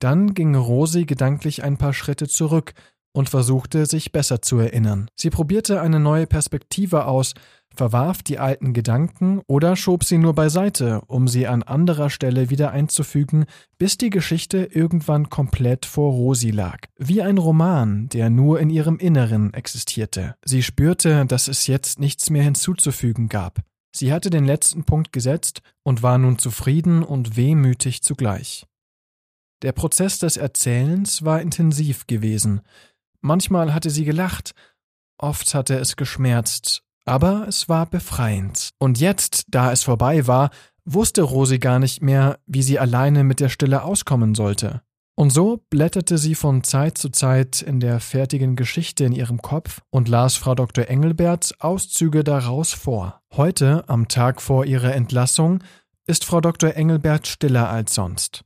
Dann 0.00 0.34
ging 0.34 0.54
Rosi 0.54 1.04
gedanklich 1.04 1.62
ein 1.62 1.76
paar 1.76 1.92
Schritte 1.92 2.26
zurück 2.26 2.72
und 3.12 3.28
versuchte, 3.28 3.86
sich 3.86 4.10
besser 4.10 4.42
zu 4.42 4.58
erinnern. 4.58 5.08
Sie 5.16 5.30
probierte 5.30 5.80
eine 5.80 6.00
neue 6.00 6.26
Perspektive 6.26 7.04
aus, 7.04 7.34
verwarf 7.74 8.22
die 8.22 8.38
alten 8.38 8.72
Gedanken 8.72 9.40
oder 9.46 9.76
schob 9.76 10.04
sie 10.04 10.18
nur 10.18 10.34
beiseite, 10.34 11.02
um 11.06 11.28
sie 11.28 11.46
an 11.46 11.62
anderer 11.62 12.10
Stelle 12.10 12.50
wieder 12.50 12.70
einzufügen, 12.70 13.46
bis 13.78 13.98
die 13.98 14.10
Geschichte 14.10 14.64
irgendwann 14.64 15.30
komplett 15.30 15.86
vor 15.86 16.12
Rosi 16.12 16.50
lag. 16.50 16.78
Wie 16.98 17.22
ein 17.22 17.38
Roman, 17.38 18.08
der 18.08 18.30
nur 18.30 18.60
in 18.60 18.70
ihrem 18.70 18.98
Inneren 18.98 19.54
existierte. 19.54 20.36
Sie 20.44 20.62
spürte, 20.62 21.26
dass 21.26 21.48
es 21.48 21.66
jetzt 21.66 21.98
nichts 21.98 22.30
mehr 22.30 22.42
hinzuzufügen 22.42 23.28
gab. 23.28 23.60
Sie 23.94 24.12
hatte 24.12 24.30
den 24.30 24.46
letzten 24.46 24.84
Punkt 24.84 25.12
gesetzt 25.12 25.60
und 25.82 26.02
war 26.02 26.18
nun 26.18 26.38
zufrieden 26.38 27.02
und 27.02 27.36
wehmütig 27.36 28.02
zugleich. 28.02 28.66
Der 29.62 29.72
Prozess 29.72 30.18
des 30.18 30.36
Erzählens 30.36 31.24
war 31.24 31.40
intensiv 31.40 32.06
gewesen. 32.06 32.62
Manchmal 33.20 33.72
hatte 33.72 33.90
sie 33.90 34.04
gelacht, 34.04 34.54
oft 35.18 35.54
hatte 35.54 35.78
es 35.78 35.96
geschmerzt, 35.96 36.82
aber 37.04 37.46
es 37.48 37.68
war 37.68 37.86
befreiend. 37.86 38.70
Und 38.78 39.00
jetzt, 39.00 39.44
da 39.48 39.72
es 39.72 39.82
vorbei 39.82 40.26
war, 40.26 40.50
wusste 40.84 41.22
Rosi 41.22 41.58
gar 41.58 41.78
nicht 41.78 42.02
mehr, 42.02 42.38
wie 42.46 42.62
sie 42.62 42.78
alleine 42.78 43.24
mit 43.24 43.40
der 43.40 43.48
Stille 43.48 43.82
auskommen 43.82 44.34
sollte. 44.34 44.82
Und 45.14 45.30
so 45.30 45.62
blätterte 45.68 46.16
sie 46.16 46.34
von 46.34 46.64
Zeit 46.64 46.96
zu 46.96 47.10
Zeit 47.10 47.60
in 47.60 47.80
der 47.80 48.00
fertigen 48.00 48.56
Geschichte 48.56 49.04
in 49.04 49.12
ihrem 49.12 49.42
Kopf 49.42 49.82
und 49.90 50.08
las 50.08 50.36
Frau 50.36 50.54
Dr. 50.54 50.88
Engelbert 50.88 51.54
Auszüge 51.58 52.24
daraus 52.24 52.72
vor. 52.72 53.20
Heute, 53.32 53.84
am 53.88 54.08
Tag 54.08 54.40
vor 54.40 54.64
ihrer 54.64 54.94
Entlassung, 54.94 55.62
ist 56.06 56.24
Frau 56.24 56.40
Dr. 56.40 56.74
Engelbert 56.74 57.26
stiller 57.26 57.68
als 57.68 57.94
sonst. 57.94 58.42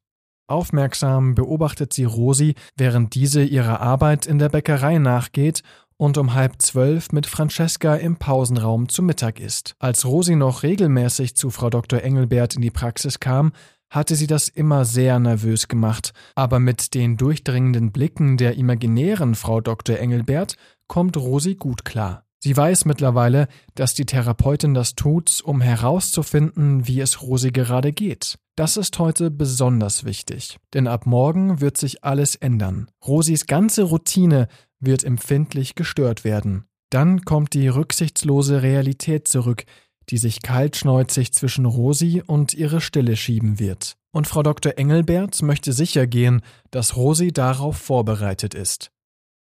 Aufmerksam 0.49 1.35
beobachtet 1.35 1.93
sie 1.93 2.05
Rosi, 2.05 2.55
während 2.77 3.15
diese 3.15 3.43
ihrer 3.43 3.81
Arbeit 3.81 4.27
in 4.27 4.39
der 4.39 4.49
Bäckerei 4.49 4.99
nachgeht 4.99 5.63
und 5.97 6.19
um 6.19 6.35
halb 6.35 6.61
zwölf 6.61 7.13
mit 7.13 7.27
Francesca 7.27 7.95
im 7.95 8.17
Pausenraum 8.17 8.89
zu 8.89 9.03
Mittag 9.03 9.41
isst. 9.41 9.75
Als 9.79 10.05
Rosi 10.05 10.37
noch 10.37 10.63
regelmäßig 10.63 11.37
zu 11.37 11.51
Frau 11.51 11.71
Dr. 11.71 12.03
Engelbert 12.03 12.57
in 12.57 12.63
die 12.63 12.71
Praxis 12.71 13.21
kam, 13.21 13.53
hatte 13.91 14.17
sie 14.17 14.27
das 14.27 14.49
immer 14.49 14.85
sehr 14.85 15.19
nervös 15.19 15.69
gemacht, 15.69 16.13
aber 16.35 16.59
mit 16.59 16.95
den 16.95 17.17
durchdringenden 17.17 17.93
Blicken 17.93 18.37
der 18.37 18.57
imaginären 18.57 19.35
Frau 19.35 19.61
Dr. 19.61 19.99
Engelbert 19.99 20.57
kommt 20.89 21.17
Rosi 21.17 21.55
gut 21.55 21.85
klar. 21.85 22.25
Sie 22.39 22.57
weiß 22.57 22.85
mittlerweile, 22.85 23.49
dass 23.75 23.95
die 23.95 24.07
Therapeutin 24.07 24.75
das 24.75 24.95
tut, 24.95 25.41
um 25.43 25.61
herauszufinden, 25.61 26.87
wie 26.87 27.01
es 27.01 27.23
Rosi 27.23 27.51
gerade 27.51 27.93
geht. 27.93 28.39
Das 28.57 28.77
ist 28.77 28.99
heute 28.99 29.31
besonders 29.31 30.05
wichtig, 30.05 30.59
denn 30.73 30.87
ab 30.87 31.07
morgen 31.07 31.61
wird 31.61 31.77
sich 31.77 32.05
alles 32.05 32.37
ändern. 32.37 32.91
Rosis 33.07 33.47
ganze 33.47 33.83
Routine 33.83 34.49
wird 34.81 35.05
empfindlich 35.05 35.75
gestört 35.75 36.25
werden. 36.25 36.65
Dann 36.91 37.23
kommt 37.25 37.55
die 37.55 37.69
rücksichtslose 37.69 38.63
Realität 38.63 39.29
zurück, 39.29 39.65
die 40.09 40.19
sich 40.19 40.43
kaltschneuzig 40.43 41.33
zwischen 41.33 41.67
Rosi 41.67 42.23
und 42.25 42.55
ihre 42.55 42.81
Stille 42.81 43.17
schieben 43.17 43.59
wird. 43.59 43.97
Und 44.13 44.27
Frau 44.27 44.43
Dr. 44.43 44.75
Engelbert 44.77 45.43
möchte 45.43 45.73
sicher 45.73 46.07
gehen, 46.07 46.43
dass 46.71 46.97
Rosi 46.97 47.33
darauf 47.33 47.77
vorbereitet 47.77 48.55
ist. 48.55 48.93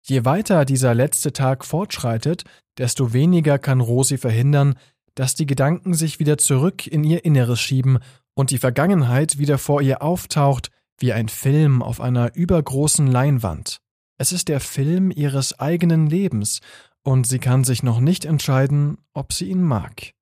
Je 0.06 0.26
weiter 0.26 0.66
dieser 0.66 0.94
letzte 0.94 1.34
Tag 1.34 1.66
fortschreitet, 1.66 2.44
desto 2.78 3.14
weniger 3.14 3.58
kann 3.58 3.82
Rosi 3.82 4.18
verhindern, 4.18 4.76
dass 5.16 5.36
die 5.36 5.46
Gedanken 5.46 5.94
sich 5.94 6.20
wieder 6.20 6.38
zurück 6.38 6.88
in 6.88 7.04
ihr 7.04 7.26
Inneres 7.26 7.60
schieben 7.60 8.00
und 8.34 8.52
die 8.52 8.58
Vergangenheit 8.58 9.38
wieder 9.38 9.58
vor 9.58 9.82
ihr 9.82 10.02
auftaucht 10.02 10.70
wie 10.98 11.14
ein 11.14 11.30
Film 11.30 11.82
auf 11.82 12.02
einer 12.02 12.36
übergroßen 12.36 13.08
Leinwand. 13.08 13.80
Es 14.18 14.32
ist 14.32 14.48
der 14.48 14.60
Film 14.60 15.12
ihres 15.12 15.60
eigenen 15.60 16.08
Lebens, 16.08 16.62
und 17.04 17.28
sie 17.28 17.40
kann 17.40 17.64
sich 17.64 17.84
noch 17.84 18.00
nicht 18.00 18.26
entscheiden, 18.26 18.98
ob 19.14 19.34
sie 19.34 19.50
ihn 19.50 19.62
mag. 19.62 20.14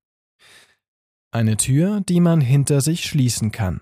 Eine 1.32 1.58
Tür, 1.58 2.02
die 2.02 2.20
man 2.20 2.42
hinter 2.42 2.82
sich 2.82 3.06
schließen 3.06 3.52
kann. 3.52 3.82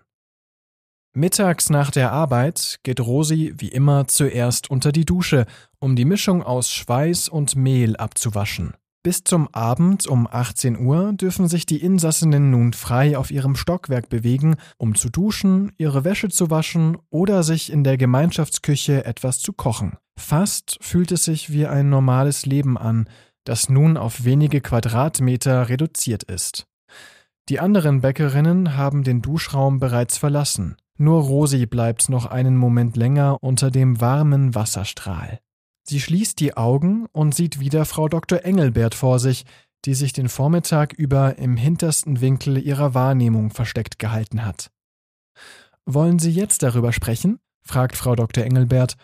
Mittags 1.15 1.69
nach 1.69 1.89
der 1.89 2.12
Arbeit 2.12 2.80
geht 2.84 3.00
Rosi 3.00 3.56
wie 3.58 3.69
immer 3.69 4.08
zuerst 4.08 4.69
unter 4.69 4.91
die 4.91 5.06
Dusche, 5.06 5.48
um 5.80 5.95
die 5.95 6.06
Mischung 6.06 6.43
aus 6.43 6.72
Schweiß 6.72 7.30
und 7.30 7.56
Mehl 7.56 7.95
abzuwaschen. 7.95 8.76
Bis 9.01 9.23
zum 9.23 9.47
Abend 9.53 10.07
um 10.07 10.27
18 10.29 10.77
Uhr 10.77 11.13
dürfen 11.13 11.47
sich 11.47 11.65
die 11.65 11.81
Insassinnen 11.81 12.51
nun 12.51 12.73
frei 12.73 13.17
auf 13.17 13.31
ihrem 13.31 13.55
Stockwerk 13.55 14.09
bewegen, 14.09 14.57
um 14.77 14.93
zu 14.93 15.09
duschen, 15.09 15.71
ihre 15.77 16.03
Wäsche 16.03 16.27
zu 16.27 16.49
waschen 16.49 16.97
oder 17.09 17.43
sich 17.43 17.71
in 17.71 17.85
der 17.85 17.95
Gemeinschaftsküche 17.95 19.05
etwas 19.05 19.39
zu 19.39 19.53
kochen. 19.53 19.97
Fast 20.17 20.77
fühlt 20.81 21.13
es 21.13 21.23
sich 21.23 21.49
wie 21.49 21.65
ein 21.65 21.89
normales 21.89 22.45
Leben 22.45 22.77
an, 22.77 23.07
das 23.45 23.69
nun 23.69 23.95
auf 23.95 24.25
wenige 24.25 24.59
Quadratmeter 24.59 25.69
reduziert 25.69 26.23
ist. 26.23 26.67
Die 27.47 27.62
anderen 27.62 28.01
Bäckerinnen 28.01 28.75
haben 28.75 29.03
den 29.03 29.21
Duschraum 29.21 29.79
bereits 29.79 30.17
verlassen. 30.17 30.75
Nur 30.97 31.21
Rosi 31.21 31.65
bleibt 31.65 32.09
noch 32.09 32.25
einen 32.25 32.57
Moment 32.57 32.97
länger 32.97 33.38
unter 33.41 33.71
dem 33.71 34.01
warmen 34.01 34.55
Wasserstrahl. 34.55 35.39
Sie 35.89 35.99
schließt 35.99 36.39
die 36.39 36.56
Augen 36.56 37.08
und 37.13 37.34
sieht 37.34 37.60
wieder 37.60 37.84
Frau 37.84 38.08
Dr. 38.08 38.45
Engelbert 38.45 38.93
vor 38.93 39.17
sich, 39.17 39.43
die 39.86 39.95
sich 39.95 40.13
den 40.13 40.30
Vormittag 40.30 40.93
über 40.93 41.39
im 41.39 41.58
hintersten 41.58 42.21
Winkel 42.21 42.60
ihrer 42.63 42.93
Wahrnehmung 42.93 43.49
versteckt 43.49 43.97
gehalten 43.97 44.45
hat. 44.45 44.69
Wollen 45.88 46.19
Sie 46.19 46.30
jetzt 46.30 46.62
darüber 46.62 46.93
sprechen? 46.93 47.39
fragt 47.63 47.97
Frau 47.97 48.15
Dr. 48.15 48.43
Engelbert 48.43 48.97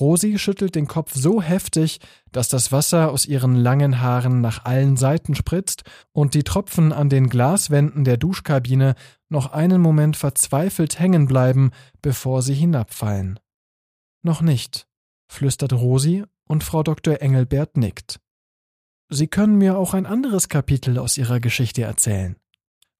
Rosi 0.00 0.38
schüttelt 0.38 0.74
den 0.76 0.88
Kopf 0.88 1.12
so 1.14 1.42
heftig, 1.42 2.00
dass 2.32 2.48
das 2.48 2.72
Wasser 2.72 3.12
aus 3.12 3.26
ihren 3.26 3.54
langen 3.54 4.00
Haaren 4.00 4.40
nach 4.40 4.64
allen 4.64 4.96
Seiten 4.96 5.34
spritzt 5.34 5.82
und 6.12 6.32
die 6.32 6.42
Tropfen 6.42 6.94
an 6.94 7.10
den 7.10 7.28
Glaswänden 7.28 8.04
der 8.04 8.16
Duschkabine 8.16 8.94
noch 9.28 9.52
einen 9.52 9.82
Moment 9.82 10.16
verzweifelt 10.16 10.98
hängen 10.98 11.26
bleiben, 11.26 11.70
bevor 12.00 12.40
sie 12.40 12.54
hinabfallen. 12.54 13.38
Noch 14.22 14.40
nicht, 14.40 14.88
flüstert 15.28 15.72
Rosi 15.72 16.24
und 16.46 16.64
Frau 16.64 16.82
Dr. 16.82 17.20
Engelbert 17.20 17.76
nickt. 17.76 18.20
Sie 19.08 19.26
können 19.28 19.58
mir 19.58 19.78
auch 19.78 19.94
ein 19.94 20.06
anderes 20.06 20.48
Kapitel 20.48 20.98
aus 20.98 21.18
Ihrer 21.18 21.40
Geschichte 21.40 21.82
erzählen. 21.82 22.36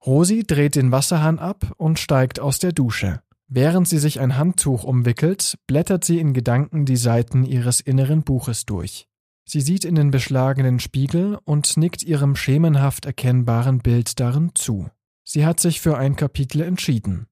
Rosi 0.05 0.45
dreht 0.47 0.75
den 0.75 0.93
Wasserhahn 0.93 1.39
ab 1.39 1.73
und 1.77 1.99
steigt 1.99 2.39
aus 2.39 2.59
der 2.59 2.73
Dusche. 2.73 3.23
Während 3.47 3.89
sie 3.89 3.99
sich 3.99 4.21
ein 4.21 4.37
Handtuch 4.37 4.85
umwickelt, 4.85 5.59
blättert 5.67 6.05
sie 6.05 6.19
in 6.19 6.33
Gedanken 6.33 6.85
die 6.87 6.97
Seiten 6.97 7.45
ihres 7.45 7.81
inneren 7.81 8.23
Buches 8.23 8.67
durch. 8.67 9.07
Sie 9.47 9.61
sieht 9.61 9.85
in 9.85 9.95
den 9.95 10.11
beschlagenen 10.11 10.81
Spiegel 10.81 11.39
und 11.45 11.77
nickt 11.77 12.03
ihrem 12.03 12.37
schemenhaft 12.37 13.05
erkennbaren 13.05 13.79
Bild 13.79 14.19
darin 14.19 14.53
zu. 14.55 14.89
Sie 15.23 15.45
hat 15.45 15.61
sich 15.61 15.81
für 15.81 15.97
ein 15.99 16.17
Kapitel 16.17 16.63
entschieden. 16.63 17.27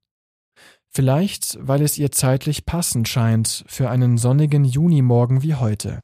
Vielleicht, 0.95 1.57
weil 1.61 1.81
es 1.81 1.97
ihr 1.97 2.13
zeitlich 2.13 2.67
passend 2.67 3.09
scheint 3.09 3.65
für 3.67 3.89
einen 3.89 4.19
sonnigen 4.19 4.65
Junimorgen 4.65 5.43
wie 5.43 5.55
heute. 5.55 6.01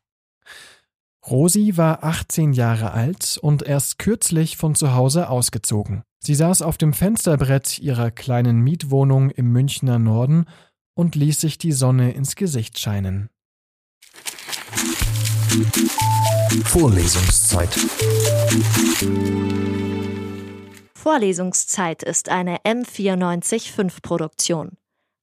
Rosi 1.26 1.76
war 1.76 2.04
18 2.04 2.54
Jahre 2.54 2.92
alt 2.92 3.38
und 3.42 3.62
erst 3.62 3.98
kürzlich 3.98 4.56
von 4.56 4.74
zu 4.74 4.94
Hause 4.94 5.28
ausgezogen. 5.28 6.02
Sie 6.20 6.34
saß 6.34 6.62
auf 6.62 6.78
dem 6.78 6.94
Fensterbrett 6.94 7.78
ihrer 7.78 8.10
kleinen 8.10 8.60
Mietwohnung 8.60 9.28
im 9.30 9.52
Münchner 9.52 9.98
Norden 9.98 10.46
und 10.94 11.16
ließ 11.16 11.38
sich 11.38 11.58
die 11.58 11.72
Sonne 11.72 12.12
ins 12.12 12.34
Gesicht 12.34 12.78
scheinen. 12.78 13.28
Vorlesungszeit. 16.64 17.68
Vorlesungszeit 20.94 22.02
ist 22.02 22.30
eine 22.30 22.58
M945 22.60 24.00
Produktion. 24.02 24.77